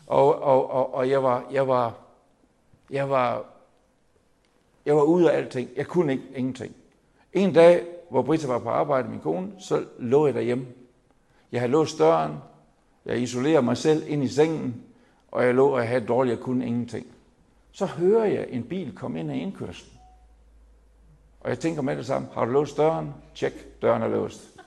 [0.06, 1.94] Og, og, og, og jeg, var, jeg, var,
[2.90, 3.44] jeg, var,
[4.86, 5.70] jeg var ude af alting.
[5.76, 6.76] Jeg kunne ikke ingenting.
[7.32, 10.66] En dag, hvor Britta var på arbejde, min kone, så lå jeg derhjemme.
[11.52, 12.32] Jeg havde låst døren,
[13.06, 14.82] jeg isolerede mig selv ind i sengen,
[15.28, 17.06] og jeg lå og jeg havde dårligt, jeg kunne ingenting.
[17.72, 19.92] Så hører jeg en bil komme ind ad indkørslen.
[21.40, 23.14] Og jeg tænker med det samme, har du låst døren?
[23.34, 24.60] Tjek, døren er låst.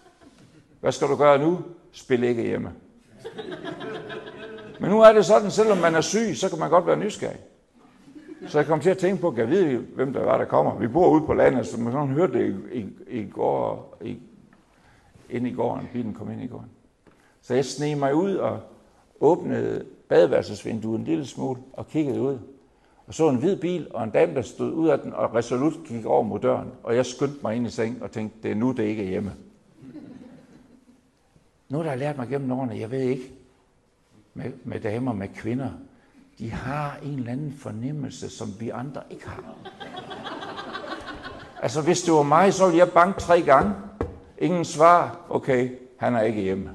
[0.80, 1.62] Hvad skal du gøre nu?
[1.92, 2.74] Spil ikke hjemme.
[4.80, 7.40] Men nu er det sådan, selvom man er syg, så kan man godt være nysgerrig.
[8.48, 10.80] Så jeg kom til at tænke på, kan jeg vide, hvem der var, der kommer.
[10.80, 12.88] Vi bor ude på landet, så man sådan hørte det i, i,
[13.20, 14.18] i går, i,
[15.30, 15.90] ind i gården.
[15.94, 16.70] Bilen kom ind i gården.
[17.42, 18.60] Så jeg sneg mig ud og
[19.20, 22.38] åbnede badeværelsesvinduet en lille smule og kiggede ud.
[23.08, 25.74] Og så en hvid bil og en dame, der stod ud af den og resolut
[25.88, 26.72] gik over mod døren.
[26.84, 29.10] Og jeg skyndte mig ind i seng og tænkte, det er nu, det ikke er
[29.10, 29.34] hjemme.
[31.70, 33.32] Noget, der har lært mig gennem årene, jeg ved ikke,
[34.34, 35.70] med, med damer, med kvinder,
[36.40, 39.44] de har en eller anden fornemmelse, som vi andre ikke har.
[41.62, 43.74] Altså, hvis det var mig, så ville jeg banke tre gange.
[44.38, 45.18] Ingen svar.
[45.30, 46.70] Okay, han er ikke hjemme.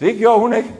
[0.00, 0.74] Det gjorde hun ikke.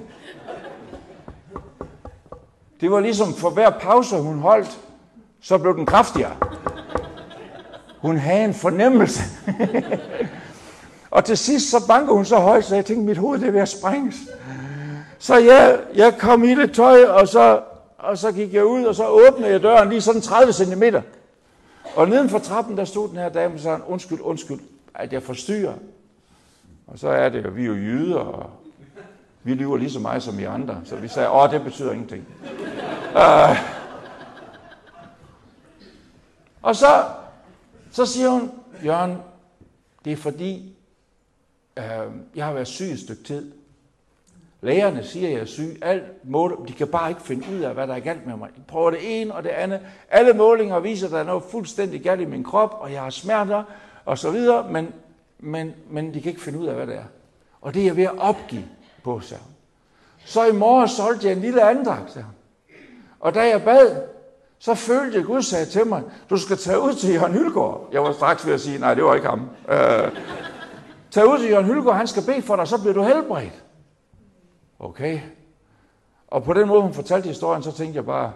[2.80, 4.80] Det var ligesom for hver pause, hun holdt,
[5.40, 6.37] så blev den kraftigere.
[7.98, 9.22] Hun havde en fornemmelse.
[11.11, 13.52] og til sidst så bankede hun så højt, så jeg tænkte, mit hoved det er
[13.52, 14.16] ved at sprænges.
[15.22, 17.62] Så jeg, jeg kom i det tøj, og så,
[17.98, 20.82] og så gik jeg ud, og så åbnede jeg døren lige sådan 30 cm.
[21.96, 24.61] Og neden for trappen, der stod den her dame og sagde, undskyld, undskyld,
[24.94, 25.74] at jeg forstyrrer.
[26.87, 28.50] Og så er det, jo, vi er jo jyder, og
[29.42, 30.80] vi lyver lige så meget som I andre.
[30.85, 32.26] Så vi sagde, åh, det betyder ingenting.
[33.14, 33.56] uh,
[36.62, 37.04] og så,
[37.90, 38.50] så siger hun,
[38.85, 39.16] Jørgen,
[40.04, 40.76] det er fordi,
[41.76, 43.62] uh, jeg har været syg et stykke tid.
[44.64, 45.79] Lægerne siger, at jeg er syg.
[45.83, 48.48] Alt mål, de kan bare ikke finde ud af, hvad der er galt med mig.
[48.57, 49.81] De prøver det ene og det andet.
[50.11, 53.11] Alle målinger viser, at der er noget fuldstændig galt i min krop, og jeg har
[53.11, 53.62] smerter
[54.05, 54.92] og så videre, men,
[55.38, 57.05] men, men de kan ikke finde ud af, hvad det er.
[57.61, 58.64] Og det er jeg ved at opgive
[59.05, 59.42] på, sagde.
[60.25, 62.27] Så i morgen solgte jeg en lille andagt, sagde.
[63.20, 64.03] Og da jeg bad,
[64.59, 67.88] så følte jeg, at Gud sagde til mig, du skal tage ud til Jørgen Hylgaard.
[67.92, 69.51] Jeg var straks ved at sige, nej, det var ikke ham.
[69.68, 70.11] Øh,
[71.11, 73.62] tag ud til Jørgen Hylgaard, han skal bede for dig, så bliver du helbredt.
[74.83, 75.21] Okay.
[76.29, 78.33] Og på den måde, hun fortalte historien, så tænkte jeg bare,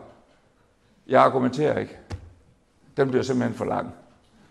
[1.06, 1.98] jeg argumenterer ikke.
[2.96, 3.94] Den bliver simpelthen for lang.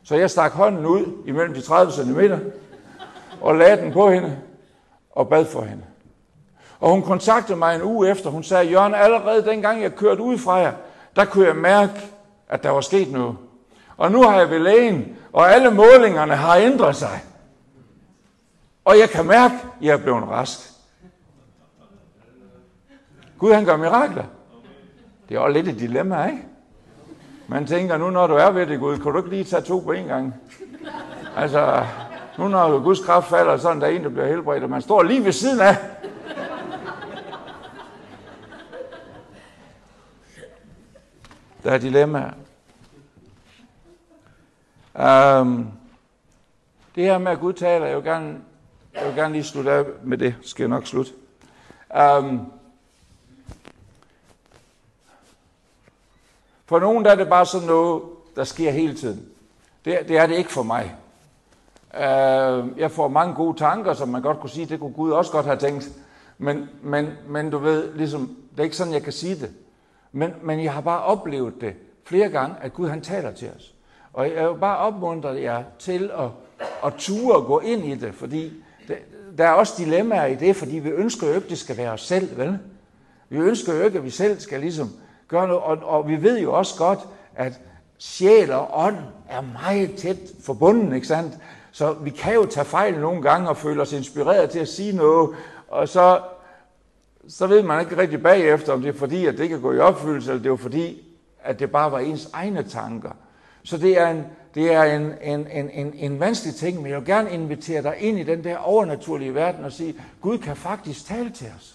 [0.04, 2.20] Så jeg stak hånden ud imellem de 30 cm
[3.42, 4.38] og lagde den på hende
[5.12, 5.84] og bad for hende.
[6.80, 8.30] Og hun kontaktede mig en uge efter.
[8.30, 10.74] Hun sagde, Jørgen, allerede dengang jeg kørte ud fra jer,
[11.16, 11.94] der kunne jeg mærke,
[12.50, 13.38] at der var sket noget.
[13.98, 17.24] Og nu har jeg ved lægen, og alle målingerne har ændret sig.
[18.86, 20.75] Og jeg kan mærke, at jeg er blevet rask.
[23.38, 24.24] Gud han gør mirakler.
[25.30, 26.44] Det er også lidt et dilemma, ikke?
[27.48, 29.80] Man tænker, nu når du er ved det, Gud, kan du ikke lige tage to
[29.80, 30.34] på en gang?
[31.38, 31.86] Altså,
[32.38, 35.04] nu når Guds kraft falder, sådan der er en, der bliver helbredt, og man står
[35.04, 35.76] lige ved siden af.
[41.64, 42.32] Der er dilemmaer.
[44.94, 45.68] Um, øhm,
[46.96, 48.38] det her med, at Gud taler, jeg vil gerne,
[48.96, 50.36] jeg vil gerne lige slutte af med det.
[50.42, 51.12] Skal jeg nok slutte.
[52.20, 52.52] Um,
[56.66, 58.04] For nogen der er det bare sådan noget,
[58.36, 59.26] der sker hele tiden.
[59.86, 60.96] Det, det er det ikke for mig.
[61.94, 65.32] Uh, jeg får mange gode tanker, som man godt kunne sige, det kunne Gud også
[65.32, 65.90] godt have tænkt.
[66.38, 69.52] Men, men, men du ved, ligesom, det er ikke sådan, jeg kan sige det.
[70.12, 71.74] Men, men jeg har bare oplevet det
[72.04, 73.74] flere gange, at Gud han taler til os.
[74.14, 76.30] Og jeg vil bare opmuntre jer til at,
[76.86, 78.54] at ture og gå ind i det, fordi
[78.88, 78.98] det,
[79.38, 81.92] der er også dilemmaer i det, fordi vi ønsker jo ikke, at det skal være
[81.92, 82.60] os selv, vel?
[83.30, 84.90] Vi ønsker jo ikke, at vi selv skal ligesom
[85.28, 85.64] gøre noget.
[85.64, 87.00] Og, og vi ved jo også godt,
[87.36, 87.60] at
[87.98, 88.98] sjæl og ånd
[89.30, 91.34] er meget tæt forbundet, ikke sandt?
[91.72, 94.96] Så vi kan jo tage fejl nogle gange og føle os inspireret til at sige
[94.96, 95.36] noget,
[95.68, 96.20] og så,
[97.28, 99.80] så ved man ikke rigtig bagefter, om det er fordi, at det kan gå i
[99.80, 101.02] opfyldelse, eller det er fordi,
[101.44, 103.12] at det bare var ens egne tanker.
[103.64, 104.24] Så det er en,
[104.56, 107.96] det er en, en, en, en, en vanskelig ting, men jeg vil gerne invitere dig
[108.00, 111.75] ind i den der overnaturlige verden og sige, Gud kan faktisk tale til os.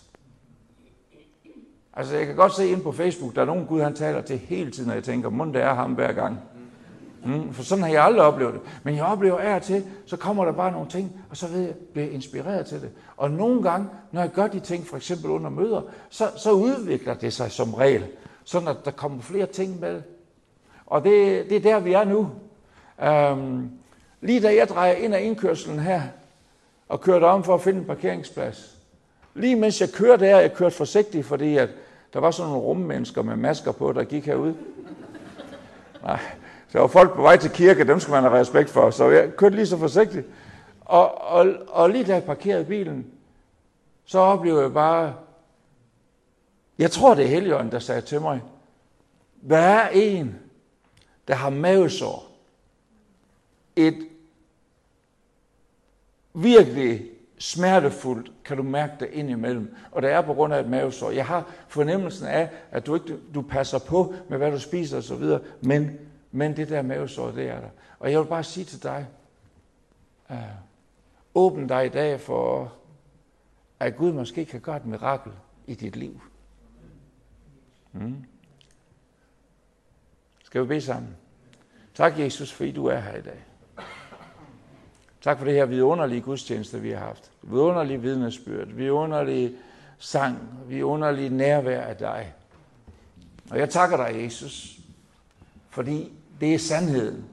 [1.94, 4.38] Altså, jeg kan godt se ind på Facebook, der er nogen Gud, han taler til
[4.38, 6.38] hele tiden, og jeg tænker, må det er ham hver gang.
[7.24, 8.60] Mm, for sådan har jeg aldrig oplevet det.
[8.82, 11.60] Men jeg oplever af og til, så kommer der bare nogle ting, og så ved
[11.60, 12.90] jeg, bliver jeg inspireret til det.
[13.16, 17.14] Og nogle gange, når jeg gør de ting, for eksempel under møder, så, så udvikler
[17.14, 18.06] det sig som regel,
[18.44, 20.02] sådan at der kommer flere ting med.
[20.86, 22.30] Og det, det er der, vi er nu.
[23.02, 23.70] Øhm,
[24.20, 26.02] lige da jeg drejer ind af indkørselen her,
[26.88, 28.79] og kørte om for at finde en parkeringsplads,
[29.34, 31.68] Lige mens jeg kørte der, jeg kørte forsigtigt, fordi at
[32.12, 34.54] der var sådan nogle rummennesker med masker på, der gik herud.
[36.02, 36.20] Nej,
[36.68, 39.36] så var folk på vej til kirke, dem skal man have respekt for, så jeg
[39.36, 40.26] kørte lige så forsigtigt.
[40.80, 43.06] Og, og, og lige da jeg parkerede bilen,
[44.04, 45.14] så oplevede jeg bare,
[46.78, 48.42] jeg tror det er Helion, der sagde til mig,
[49.40, 50.38] hvad er en,
[51.28, 52.26] der har mavesår?
[53.76, 54.08] Et
[56.34, 57.09] virkelig
[57.40, 59.74] smertefuldt, kan du mærke det ind imellem.
[59.90, 61.10] Og det er på grund af et mavesår.
[61.10, 65.24] Jeg har fornemmelsen af, at du ikke du passer på med, hvad du spiser osv.,
[65.60, 65.98] men,
[66.30, 67.68] men det der mavesår, det er der.
[67.98, 69.06] Og jeg vil bare sige til dig,
[70.30, 70.36] øh,
[71.34, 72.72] åbn dig i dag for,
[73.80, 75.32] at Gud måske kan gøre et mirakel
[75.66, 76.20] i dit liv.
[77.92, 78.24] Mm.
[80.44, 81.16] Skal vi bede sammen?
[81.94, 83.44] Tak, Jesus, fordi du er her i dag.
[85.22, 87.30] Tak for det her vidunderlige gudstjeneste, vi har haft.
[87.42, 89.54] Vidunderlig vidnesbyrd, vidunderlig
[89.98, 92.34] sang, vidunderlig nærvær af dig.
[93.50, 94.78] Og jeg takker dig, Jesus,
[95.70, 97.24] fordi det er sandheden,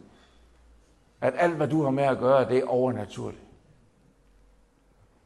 [1.22, 3.42] at alt, hvad du har med at gøre, det er overnaturligt.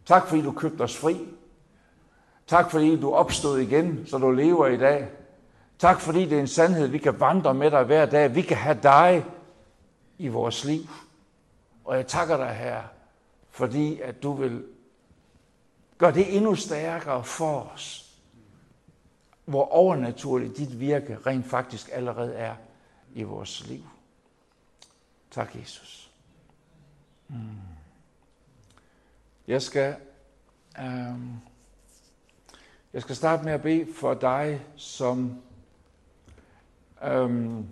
[0.06, 1.18] Tak, fordi du købte os fri.
[2.48, 5.08] Tak, fordi du opstod igen, så du lever i dag.
[5.80, 8.36] Tak, fordi det er en sandhed, vi kan vandre med dig hver dag.
[8.36, 9.26] Vi kan have dig
[10.18, 10.82] i vores liv.
[11.92, 12.84] Og jeg takker dig, her,
[13.50, 14.66] fordi at du vil
[15.98, 18.16] gøre det endnu stærkere for os,
[19.46, 22.56] hvor overnaturligt dit virke rent faktisk allerede er
[23.14, 23.84] i vores liv.
[25.32, 26.12] Tak, Jesus.
[27.28, 27.38] Mm.
[29.48, 29.96] Jeg skal,
[30.80, 31.42] um,
[32.94, 35.42] jeg skal starte med at bede for dig, som
[37.16, 37.70] um,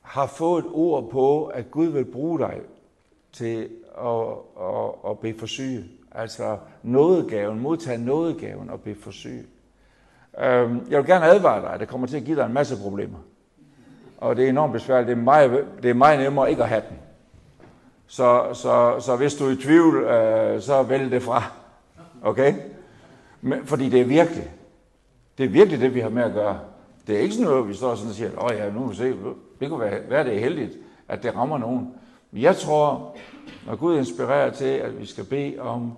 [0.00, 2.60] har fået et ord på, at Gud vil bruge dig
[3.34, 3.68] til
[3.98, 4.26] at,
[4.60, 5.84] at, at blive for syge.
[6.12, 9.44] Altså nådegaven, modtage nådegaven og blive for syge.
[10.40, 12.76] Øhm, jeg vil gerne advare dig, at det kommer til at give dig en masse
[12.76, 13.18] problemer.
[14.18, 15.08] Og det er enormt besværligt.
[15.08, 16.98] Det er meget, det er meget nemmere ikke at have den.
[18.06, 21.42] Så, så, så hvis du er i tvivl, øh, så vælg det fra.
[22.22, 22.54] Okay?
[23.40, 24.50] Men, fordi det er virkelig.
[25.38, 26.60] Det er virkelig det, vi har med at gøre.
[27.06, 28.96] Det er ikke sådan noget, vi står sådan og siger, åh ja, nu må vi
[28.96, 29.14] se,
[29.60, 30.72] det kunne være, være det heldigt,
[31.08, 31.94] at det rammer nogen.
[32.34, 33.16] Men jeg tror,
[33.66, 35.92] når Gud inspirerer til, at vi skal bede om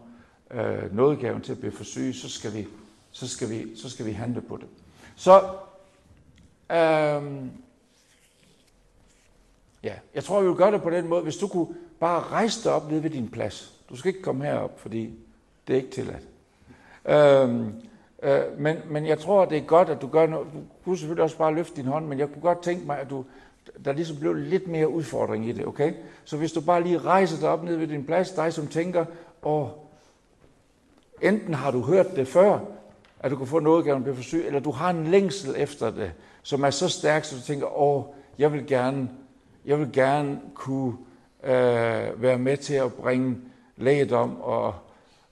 [0.51, 2.67] øh, nådegaven til at blive for syge, så skal vi,
[3.11, 4.67] så skal vi, så skal vi handle på det.
[5.17, 5.43] Så
[6.71, 7.47] øh,
[9.83, 12.65] Ja, jeg tror, vi vil gøre det på den måde, hvis du kunne bare rejse
[12.65, 13.73] dig op nede ved din plads.
[13.91, 15.19] Du skal ikke komme herop, fordi
[15.67, 16.23] det er ikke tilladt.
[17.09, 17.75] Øhm,
[18.23, 20.47] øh, men, men jeg tror, det er godt, at du gør noget.
[20.55, 23.11] Du kunne selvfølgelig også bare løfte din hånd, men jeg kunne godt tænke mig, at
[23.11, 23.25] du,
[23.85, 25.93] der ligesom blev lidt mere udfordring i det, okay?
[26.25, 29.05] Så hvis du bare lige rejser dig op ned ved din plads, dig som tænker,
[29.43, 29.89] og
[31.23, 32.59] enten har du hørt det før,
[33.21, 36.13] at du kan få noget gerne blive syg, eller du har en længsel efter det,
[36.43, 38.03] som er så stærk, så du tænker, åh,
[38.39, 39.09] jeg vil gerne
[39.67, 40.97] jeg vil gerne kunne
[41.45, 43.37] øh, være med til at bringe
[43.77, 44.75] lægedom og,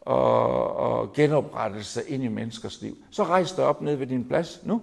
[0.00, 2.96] og, og genoprettelse ind i menneskers liv.
[3.10, 4.82] Så rejs dig op ned ved din plads nu.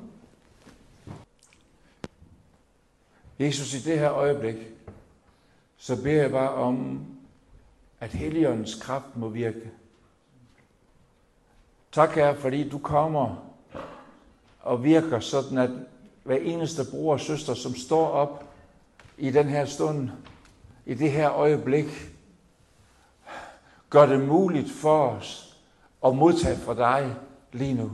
[3.42, 4.56] Jesus, i det her øjeblik,
[5.78, 7.06] så beder jeg bare om,
[8.00, 9.72] at Helligåndens kraft må virke.
[11.92, 13.36] Tak Herre, fordi du kommer
[14.60, 15.70] og virker sådan, at
[16.24, 18.54] hver eneste bror og søster, som står op
[19.18, 20.10] i den her stund,
[20.86, 21.88] i det her øjeblik,
[23.90, 25.58] gør det muligt for os
[26.06, 27.16] at modtage fra dig
[27.52, 27.92] lige nu.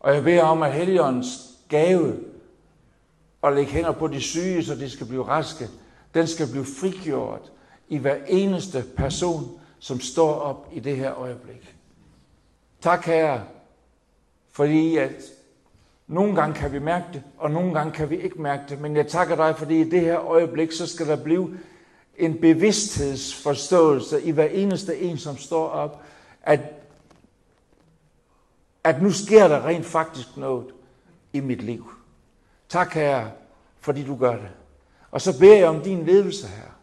[0.00, 2.33] Og jeg beder om, at Helligåndens gave
[3.44, 5.68] og lægge hænder på de syge, så de skal blive raske,
[6.14, 7.52] den skal blive frigjort
[7.88, 11.76] i hver eneste person, som står op i det her øjeblik.
[12.80, 13.44] Tak, Herre,
[14.50, 15.12] fordi at
[16.06, 18.80] nogle gange kan vi mærke det, og nogle gange kan vi ikke mærke det.
[18.80, 21.58] Men jeg takker dig, fordi i det her øjeblik, så skal der blive
[22.16, 26.02] en bevidsthedsforståelse i hver eneste en, som står op,
[26.42, 26.60] at,
[28.84, 30.66] at nu sker der rent faktisk noget
[31.32, 31.90] i mit liv.
[32.74, 33.30] Tak, Herre,
[33.80, 34.48] fordi du gør det.
[35.10, 36.78] Og så beder jeg om din ledelse her.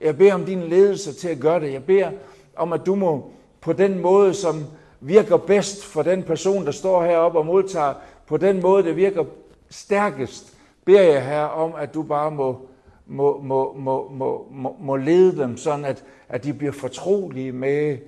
[0.00, 1.72] Jeg beder om din ledelse til at gøre det.
[1.72, 2.10] Jeg beder
[2.56, 3.30] om, at du må
[3.60, 4.64] på den måde, som
[5.00, 7.94] virker bedst for den person, der står heroppe og modtager
[8.26, 9.24] på den måde, det virker
[9.70, 12.68] stærkest, beder jeg her om, at du bare må,
[13.06, 17.98] må, må, må, må, må, må lede dem, sådan at, at de bliver fortrolige med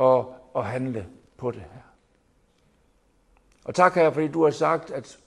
[0.00, 0.24] at,
[0.56, 1.82] at handle på det her.
[3.64, 5.18] Og tak her, fordi du har sagt, at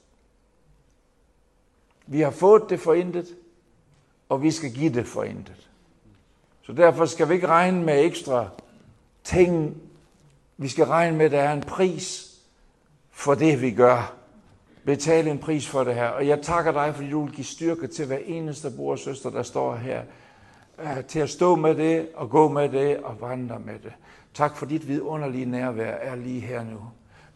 [2.08, 3.28] vi har fået det forintet,
[4.30, 5.70] og vi skal give det forintet.
[6.62, 8.50] Så derfor skal vi ikke regne med ekstra
[9.24, 9.78] ting.
[10.58, 12.38] Vi skal regne med, at der er en pris
[13.12, 14.18] for det, vi gør
[14.88, 16.08] betale en pris for det her.
[16.08, 19.30] Og jeg takker dig, fordi du vil give styrke til hver eneste bror og søster,
[19.30, 20.02] der står her,
[20.80, 23.94] øh, til at stå med det, og gå med det, og vandre med det.
[24.34, 26.80] Tak for dit vidunderlige nærvær er lige her nu.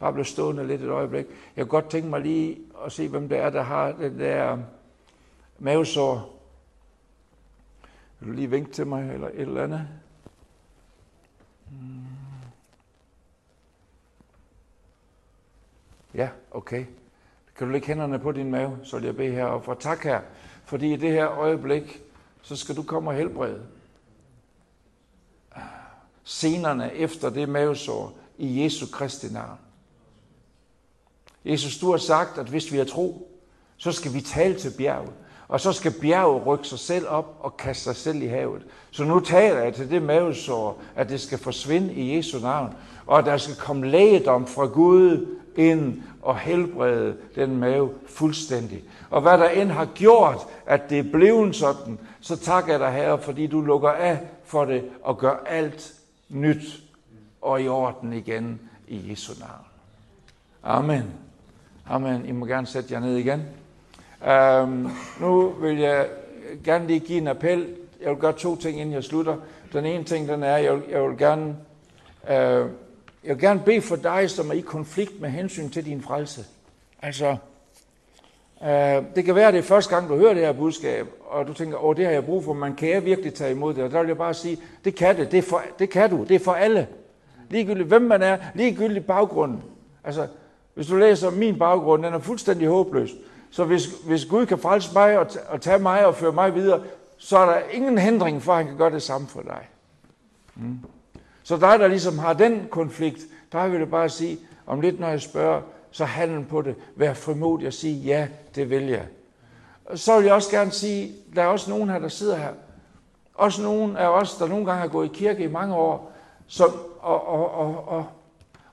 [0.02, 1.26] Bare blive stående lidt et øjeblik.
[1.56, 4.58] Jeg kunne godt tænke mig lige at se, hvem det er, der har den der
[5.60, 6.42] mavesår.
[8.20, 9.88] Vil du lige vinke til mig, eller et eller andet?
[11.70, 12.06] Hmm.
[16.14, 16.86] Ja, okay.
[17.56, 19.66] Kan du lægge hænderne på din mave, så vil jeg bede heroppe.
[19.66, 20.22] For tak her,
[20.66, 22.02] fordi i det her øjeblik,
[22.42, 23.66] så skal du komme og helbrede
[26.24, 29.58] Senerne efter det mavesår i Jesu Kristi navn.
[31.46, 33.28] Jesus, du har sagt, at hvis vi er tro,
[33.78, 35.12] så skal vi tale til bjerget.
[35.48, 38.62] og så skal bjerget rykke sig selv op og kaste sig selv i havet.
[38.92, 42.74] Så nu taler jeg til det mavesår, at det skal forsvinde i Jesu navn,
[43.08, 48.84] og at der skal komme lægedom fra Gud ind og helbrede den mave fuldstændig.
[49.10, 52.92] Og hvad der end har gjort, at det er blevet sådan, så takker jeg dig,
[52.92, 55.94] Herre, fordi du lukker af for det og gør alt
[56.30, 56.84] nyt
[57.42, 59.66] og i orden igen i Jesu navn.
[60.64, 61.04] Amen.
[61.90, 62.26] Amen.
[62.26, 63.44] I må gerne sætte jer ned igen.
[64.28, 66.08] Øhm, nu vil jeg
[66.64, 67.68] gerne lige give en appel.
[68.02, 69.38] Jeg vil gøre to ting, inden jeg slutter.
[69.74, 71.56] Den ene ting, den er, jeg vil, jeg vil gerne
[72.30, 72.70] Øh,
[73.24, 76.46] jeg vil gerne bede for dig, som er i konflikt med hensyn til din frelse.
[77.02, 77.36] Altså,
[78.62, 78.68] uh,
[79.16, 81.54] det kan være, at det er første gang, du hører det her budskab, og du
[81.54, 83.84] tænker, åh, det har jeg brug for, man kan jeg virkelig tage imod det?
[83.84, 86.24] Og der vil jeg bare sige, det kan det, det, er for, det kan du,
[86.24, 86.88] det er for alle.
[87.50, 89.64] Ligegyldigt hvem man er, ligegyldigt baggrunden.
[90.04, 90.28] Altså,
[90.74, 93.10] hvis du læser min baggrund, den er fuldstændig håbløs.
[93.52, 96.82] Så hvis, hvis Gud kan frelse mig og, og tage mig og føre mig videre,
[97.18, 99.70] så er der ingen hindring for, at han kan gøre det samme for dig.
[100.56, 100.80] Mm.
[101.44, 103.20] Så dig, der ligesom har den konflikt,
[103.52, 105.62] der vil jeg bare sige, om lidt når jeg spørger,
[105.92, 106.76] så handler på det.
[106.96, 109.06] Vær frimodig og sige, ja, det vil jeg.
[109.96, 112.52] Så vil jeg også gerne sige, der er også nogen her, der sidder her.
[113.34, 116.12] Også nogen af os, der nogle gange har gået i kirke i mange år,
[116.48, 116.70] som,
[117.00, 118.06] og, og, og, og,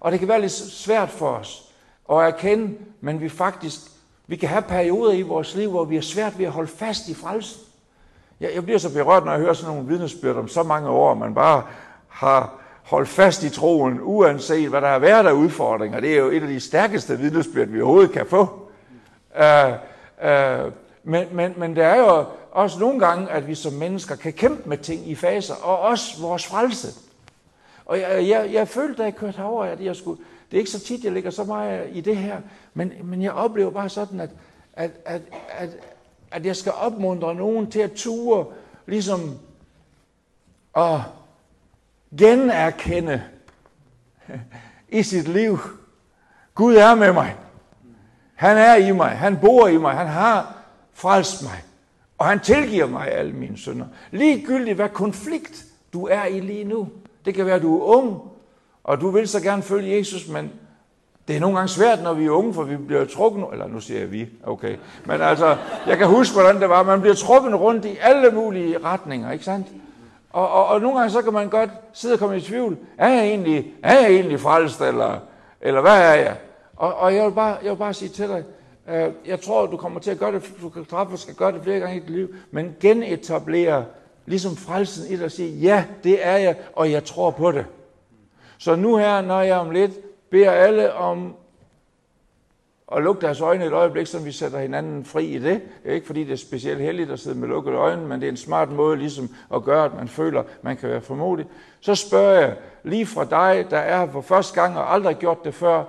[0.00, 1.67] og det kan være lidt svært for os
[2.08, 3.80] og erkende, men vi faktisk,
[4.26, 7.08] vi kan have perioder i vores liv, hvor vi er svært ved at holde fast
[7.08, 7.60] i frelsen.
[8.40, 11.14] Jeg, jeg bliver så berørt, når jeg hører sådan nogle vidnesbyrd om så mange år,
[11.14, 11.62] man bare
[12.08, 16.00] har holdt fast i troen, uanset hvad der har været af udfordringer.
[16.00, 18.68] Det er jo et af de stærkeste vidnesbyrd, vi overhovedet kan få.
[19.38, 19.72] Uh,
[20.24, 20.72] uh,
[21.04, 24.68] men, men, men det er jo også nogle gange, at vi som mennesker kan kæmpe
[24.68, 26.88] med ting i faser, og også vores frelse.
[27.86, 30.20] Og jeg, jeg, jeg følte, da jeg kørte herover, at jeg skulle,
[30.50, 32.40] det er ikke så tit, jeg ligger så meget i det her,
[32.74, 34.30] men, men jeg oplever bare sådan, at,
[34.72, 35.70] at, at, at,
[36.30, 38.46] at jeg skal opmuntre nogen til at ture,
[38.86, 39.38] ligesom
[40.76, 41.00] at
[42.18, 43.22] generkende
[44.88, 45.58] i sit liv,
[46.54, 47.36] Gud er med mig.
[48.34, 49.10] Han er i mig.
[49.10, 49.96] Han bor i mig.
[49.96, 50.56] Han har
[50.92, 51.62] frelst mig.
[52.18, 53.86] Og han tilgiver mig alle mine synder.
[54.10, 56.88] Ligegyldigt hvad konflikt du er i lige nu.
[57.24, 58.20] Det kan være, at du er ung,
[58.88, 60.52] og du vil så gerne følge Jesus, men
[61.28, 63.80] det er nogle gange svært, når vi er unge, for vi bliver trukket, eller nu
[63.80, 64.76] siger jeg vi, okay.
[65.04, 66.82] Men altså, jeg kan huske, hvordan det var.
[66.82, 69.66] Man bliver trukket rundt i alle mulige retninger, ikke sandt?
[70.30, 72.76] Og, og, og nogle gange så kan man godt sidde og komme i tvivl.
[72.98, 75.18] Er jeg egentlig, er jeg egentlig frelst, eller,
[75.60, 76.36] eller hvad er jeg?
[76.76, 78.44] Og, og jeg, vil bare, jeg vil bare sige til dig,
[78.88, 81.62] øh, jeg tror, du kommer til at gøre det, du kan træffe skal gøre det
[81.62, 83.84] flere gange i dit liv, men genetablere
[84.26, 87.64] ligesom frelsen i dig og sige, ja, det er jeg, og jeg tror på det.
[88.58, 89.92] Så nu her, når jeg om lidt
[90.30, 91.34] beder alle om
[92.92, 95.60] at lukke deres øjne et øjeblik, så vi sætter hinanden fri i det.
[95.82, 98.26] Det er ikke fordi, det er specielt heldigt at sidde med lukkede øjne, men det
[98.26, 101.46] er en smart måde ligesom at gøre, at man føler, at man kan være formodig.
[101.80, 105.44] Så spørger jeg lige fra dig, der er her for første gang og aldrig gjort
[105.44, 105.84] det før,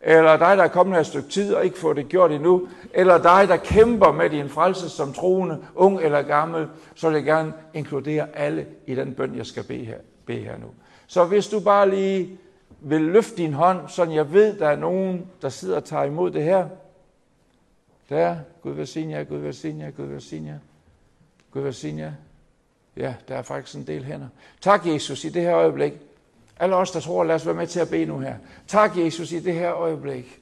[0.00, 2.68] eller dig, der er kommet her et stykke tid og ikke får det gjort endnu,
[2.92, 7.24] eller dig, der kæmper med din frelse som troende, ung eller gammel, så vil jeg
[7.24, 10.66] gerne inkludere alle i den bøn, jeg skal bede her, bede her nu.
[11.06, 12.38] Så hvis du bare lige
[12.80, 16.30] vil løfte din hånd, så jeg ved, der er nogen, der sidder og tager imod
[16.30, 16.68] det her.
[18.08, 20.58] Der, Gud velsigne jer, Gud velsigne jer, Gud velsigne jer.
[21.50, 22.12] Gud velsigne jer.
[22.96, 24.28] Ja, der er faktisk en del hænder.
[24.60, 25.92] Tak, Jesus, i det her øjeblik.
[26.56, 28.34] Alle os, der tror, lad os være med til at bede nu her.
[28.66, 30.40] Tak, Jesus, i det her øjeblik.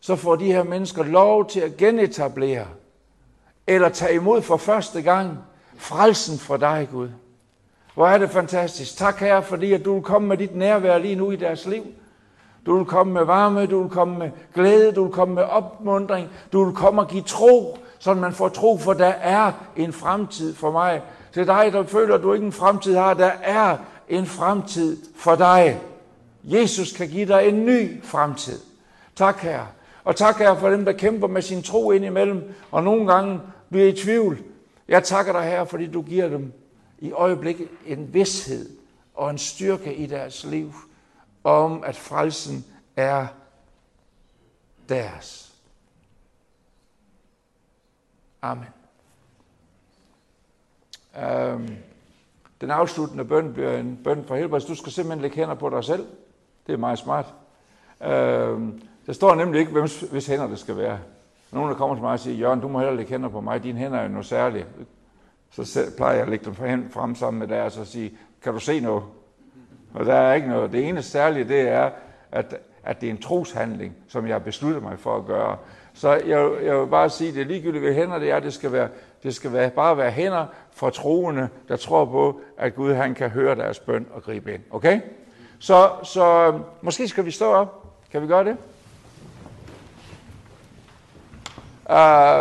[0.00, 2.66] Så får de her mennesker lov til at genetablere,
[3.66, 5.38] eller tage imod for første gang,
[5.76, 7.08] frelsen fra dig, Gud.
[7.96, 8.96] Hvor er det fantastisk.
[8.96, 11.82] Tak her, fordi at du vil komme med dit nærvær lige nu i deres liv.
[12.66, 16.28] Du vil komme med varme, du vil komme med glæde, du vil komme med opmundring,
[16.52, 20.54] du vil komme og give tro, så man får tro, for der er en fremtid
[20.54, 21.02] for mig.
[21.32, 23.76] Til dig, der føler, at du ikke en fremtid har, der er
[24.08, 25.80] en fremtid for dig.
[26.44, 28.60] Jesus kan give dig en ny fremtid.
[29.16, 29.60] Tak her.
[30.04, 33.40] Og tak her for dem, der kæmper med sin tro indimellem, og nogle gange
[33.70, 34.38] bliver i tvivl.
[34.88, 36.52] Jeg takker dig her, fordi du giver dem
[36.98, 38.68] i øjeblikket en vidshed
[39.14, 40.72] og en styrke i deres liv
[41.44, 42.64] om, at frelsen
[42.96, 43.26] er
[44.88, 45.54] deres.
[48.42, 48.66] Amen.
[51.18, 51.76] Øhm,
[52.60, 54.68] den afsluttende bøn bliver en bøn for helbredelse.
[54.68, 56.06] Du skal simpelthen lægge hænder på dig selv.
[56.66, 57.34] Det er meget smart.
[58.02, 60.98] Øhm, der står nemlig ikke, hvem, hvis hænder det skal være.
[61.52, 63.62] Nogen, der kommer til mig og siger, Jørgen, du må hellere lægge hænder på mig.
[63.62, 64.66] Dine hænder er jo noget særligt
[65.50, 68.80] så plejer jeg at lægge dem frem sammen med deres og sige, kan du se
[68.80, 69.02] noget?
[69.94, 70.72] Og der er ikke noget.
[70.72, 71.90] Det eneste særlige, det er,
[72.32, 75.56] at, at det er en troshandling, som jeg har besluttet mig for at gøre.
[75.94, 78.40] Så jeg, jeg vil bare sige, det er ligegyldigt, hvad hænder det er.
[78.40, 78.88] Det skal, være,
[79.22, 83.30] det skal være, bare være hænder for troende, der tror på, at Gud han kan
[83.30, 84.62] høre deres bøn og gribe ind.
[84.70, 85.00] Okay?
[85.58, 87.86] Så, så måske skal vi stå op.
[88.10, 88.56] Kan vi gøre det?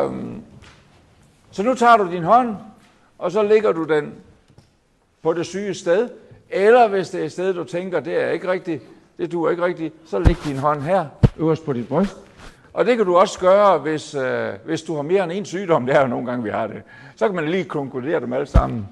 [0.06, 0.44] Um,
[1.52, 2.56] så nu tager du din hånd,
[3.26, 4.14] og så ligger du den
[5.24, 6.10] på det syge sted.
[6.50, 8.84] Eller hvis det er et sted, du tænker, det er ikke rigtigt,
[9.18, 11.06] det duer ikke rigtigt, så læg din hånd her,
[11.38, 12.18] øverst på dit bryst.
[12.74, 15.86] Og det kan du også gøre, hvis, øh, hvis du har mere end en sygdom.
[15.86, 16.82] Det er jo nogle gange, vi har det.
[17.16, 18.88] Så kan man lige konkludere dem alle sammen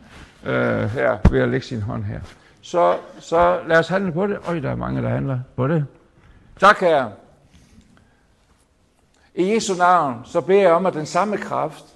[0.45, 2.19] øh, her ved at lægge sin hånd her.
[2.61, 4.37] Så, så lad os handle på det.
[4.47, 5.85] Øj, der er mange, der handler på det.
[6.59, 7.09] Tak, her.
[9.35, 11.92] I Jesu navn, så beder jeg om, at den samme kraft,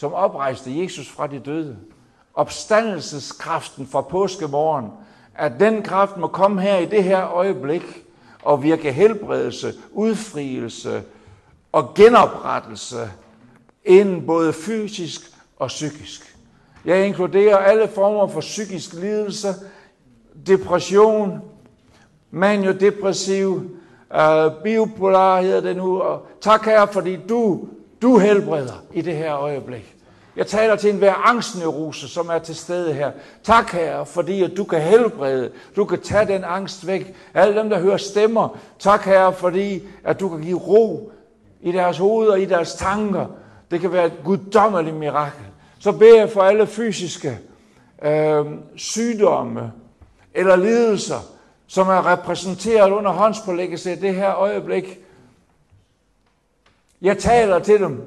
[0.00, 1.76] som oprejste Jesus fra de døde,
[2.34, 4.90] opstandelseskraften fra påskemorgen,
[5.34, 8.04] at den kraft må komme her i det her øjeblik
[8.42, 11.02] og virke helbredelse, udfrielse
[11.72, 13.10] og genoprettelse
[13.84, 15.20] inden både fysisk
[15.58, 16.36] og psykisk.
[16.84, 19.48] Jeg inkluderer alle former for psykisk lidelse,
[20.46, 21.40] depression,
[22.30, 23.70] maniodepressiv,
[24.14, 26.00] øh, bipolar hedder det nu.
[26.00, 27.68] Og tak her, fordi du,
[28.02, 29.96] du helbreder i det her øjeblik.
[30.36, 33.10] Jeg taler til enhver angstneurose, som er til stede her.
[33.42, 35.50] Tak, Herre, fordi at du kan helbrede.
[35.76, 37.14] Du kan tage den angst væk.
[37.34, 38.58] Alle dem, der hører stemmer.
[38.78, 41.12] Tak, Herre, fordi at du kan give ro
[41.60, 43.26] i deres hoveder og i deres tanker.
[43.70, 45.44] Det kan være et guddommeligt mirakel.
[45.78, 47.38] Så beder jeg for alle fysiske
[48.04, 48.46] øh,
[48.76, 49.72] sygdomme
[50.34, 51.20] eller lidelser,
[51.66, 54.98] som er repræsenteret under håndspålæggelse i det her øjeblik.
[57.02, 58.02] Jeg taler til dem,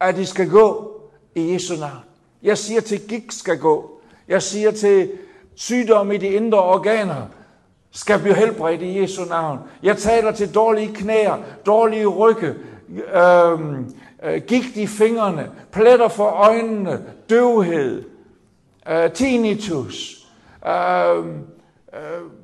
[0.00, 1.00] at de skal gå
[1.34, 2.04] i Jesu navn.
[2.42, 4.00] Jeg siger til gik skal gå.
[4.28, 5.10] Jeg siger til
[5.54, 7.26] sygdom i de indre organer
[7.90, 9.58] skal blive helbredt i Jesu navn.
[9.82, 11.36] Jeg taler til dårlige knæer,
[11.66, 12.54] dårlige rygge,
[13.14, 18.04] øhm, øh, gigt i fingrene, pletter for øjnene, døvhed,
[18.88, 20.26] øh, tinnitus,
[20.66, 21.28] øhm,
[21.94, 22.43] øh, øh,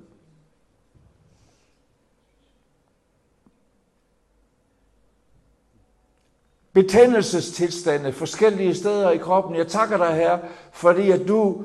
[6.73, 9.57] betændelsestilstande forskellige steder i kroppen.
[9.57, 10.39] Jeg takker dig her,
[10.73, 11.63] fordi at du,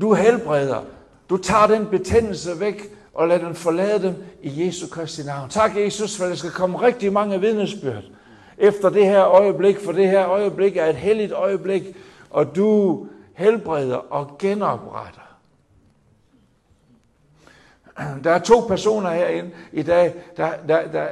[0.00, 0.84] du helbreder.
[1.30, 2.82] Du tager den betændelse væk
[3.14, 5.48] og lader den forlade dem i Jesu Kristi navn.
[5.48, 8.04] Tak Jesus, for der skal komme rigtig mange vidnesbyrd
[8.58, 11.82] efter det her øjeblik, for det her øjeblik er et helligt øjeblik,
[12.30, 15.20] og du helbreder og genopretter.
[18.24, 21.06] Der er to personer herinde i dag, der, der, der,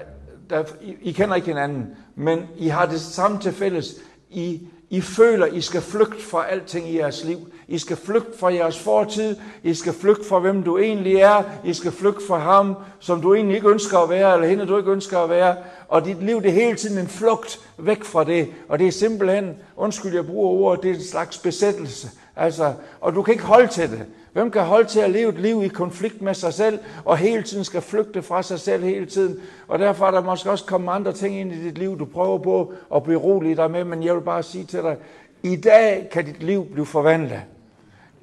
[0.51, 3.95] der I, I kender ikke hinanden, men I har det samme til fælles.
[4.31, 7.39] I, I føler, I skal flygte fra alting i jeres liv.
[7.69, 9.37] I skal flygte fra jeres fortid.
[9.63, 11.43] I skal flygte fra, hvem du egentlig er.
[11.65, 14.79] I skal flygte fra ham, som du egentlig ikke ønsker at være, eller hende, du
[14.79, 15.57] ikke ønsker at være.
[15.91, 18.49] Og dit liv, det er hele tiden en flugt væk fra det.
[18.69, 22.09] Og det er simpelthen, undskyld, jeg bruger ordet, det er en slags besættelse.
[22.37, 24.07] Altså, og du kan ikke holde til det.
[24.33, 27.43] Hvem kan holde til at leve et liv i konflikt med sig selv, og hele
[27.43, 29.41] tiden skal flygte fra sig selv hele tiden?
[29.69, 32.39] Og derfor er der måske også kommet andre ting ind i dit liv, du prøver
[32.39, 34.97] på at blive rolig dig med, men jeg vil bare sige til dig,
[35.43, 37.41] i dag kan dit liv blive forvandlet.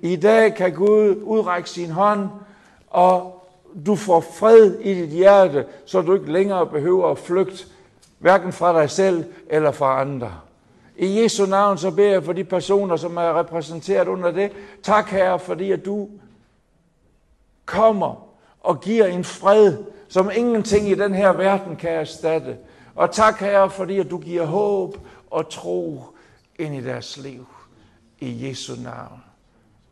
[0.01, 2.29] I dag kan Gud udrække sin hånd,
[2.87, 3.36] og
[3.85, 7.65] du får fred i dit hjerte, så du ikke længere behøver at flygte,
[8.19, 10.31] hverken fra dig selv eller fra andre.
[10.95, 14.51] I Jesu navn så beder jeg for de personer, som er repræsenteret under det.
[14.83, 16.09] Tak, Herre, fordi at du
[17.65, 22.57] kommer og giver en fred, som ingenting i den her verden kan erstatte.
[22.95, 24.97] Og tak, Herre, fordi at du giver håb
[25.31, 26.03] og tro
[26.59, 27.47] ind i deres liv.
[28.19, 29.23] I Jesu navn.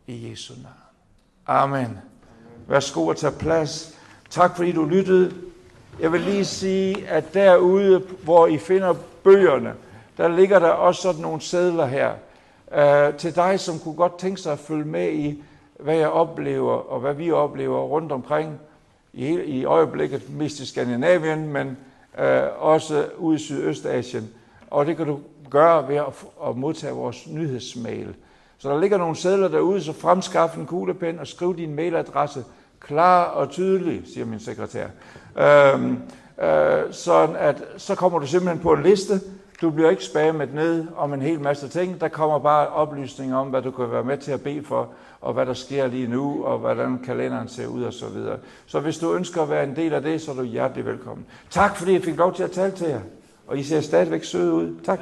[0.06, 0.74] I Jesu navn.
[1.46, 1.98] Amen.
[2.68, 3.96] Værsgo at tage plads.
[4.30, 5.34] Tak fordi du lyttede.
[6.00, 8.94] Jeg vil lige sige, at derude, hvor I finder
[9.24, 9.74] bøgerne,
[10.16, 12.12] der ligger der også sådan nogle sædler her.
[12.66, 15.42] Uh, til dig, som kunne godt tænke sig at følge med i,
[15.80, 18.60] hvad jeg oplever, og hvad vi oplever rundt omkring
[19.12, 21.76] i, i øjeblikket, mest i Skandinavien, men
[22.18, 22.24] uh,
[22.58, 24.30] også ude i Sydøstasien.
[24.70, 28.14] Og det kan du gøre ved at, at modtage vores nyhedsmail.
[28.58, 32.44] Så der ligger nogle sædler derude, så fremskaff en kuglepen og skriv din mailadresse
[32.80, 34.86] klar og tydelig, siger min sekretær.
[35.38, 35.98] Øhm,
[36.42, 39.20] øh, sådan at så kommer du simpelthen på en liste,
[39.60, 42.00] du bliver ikke spammet ned om en hel masse ting.
[42.00, 44.88] Der kommer bare oplysninger om, hvad du kan være med til at bede for,
[45.20, 48.36] og hvad der sker lige nu, og hvordan kalenderen ser ud og så videre.
[48.66, 51.26] Så hvis du ønsker at være en del af det, så er du hjertelig velkommen.
[51.50, 53.00] Tak fordi jeg fik lov til at tale til jer.
[53.46, 54.74] Og I ser stadigvæk søde ud.
[54.84, 55.00] Tak.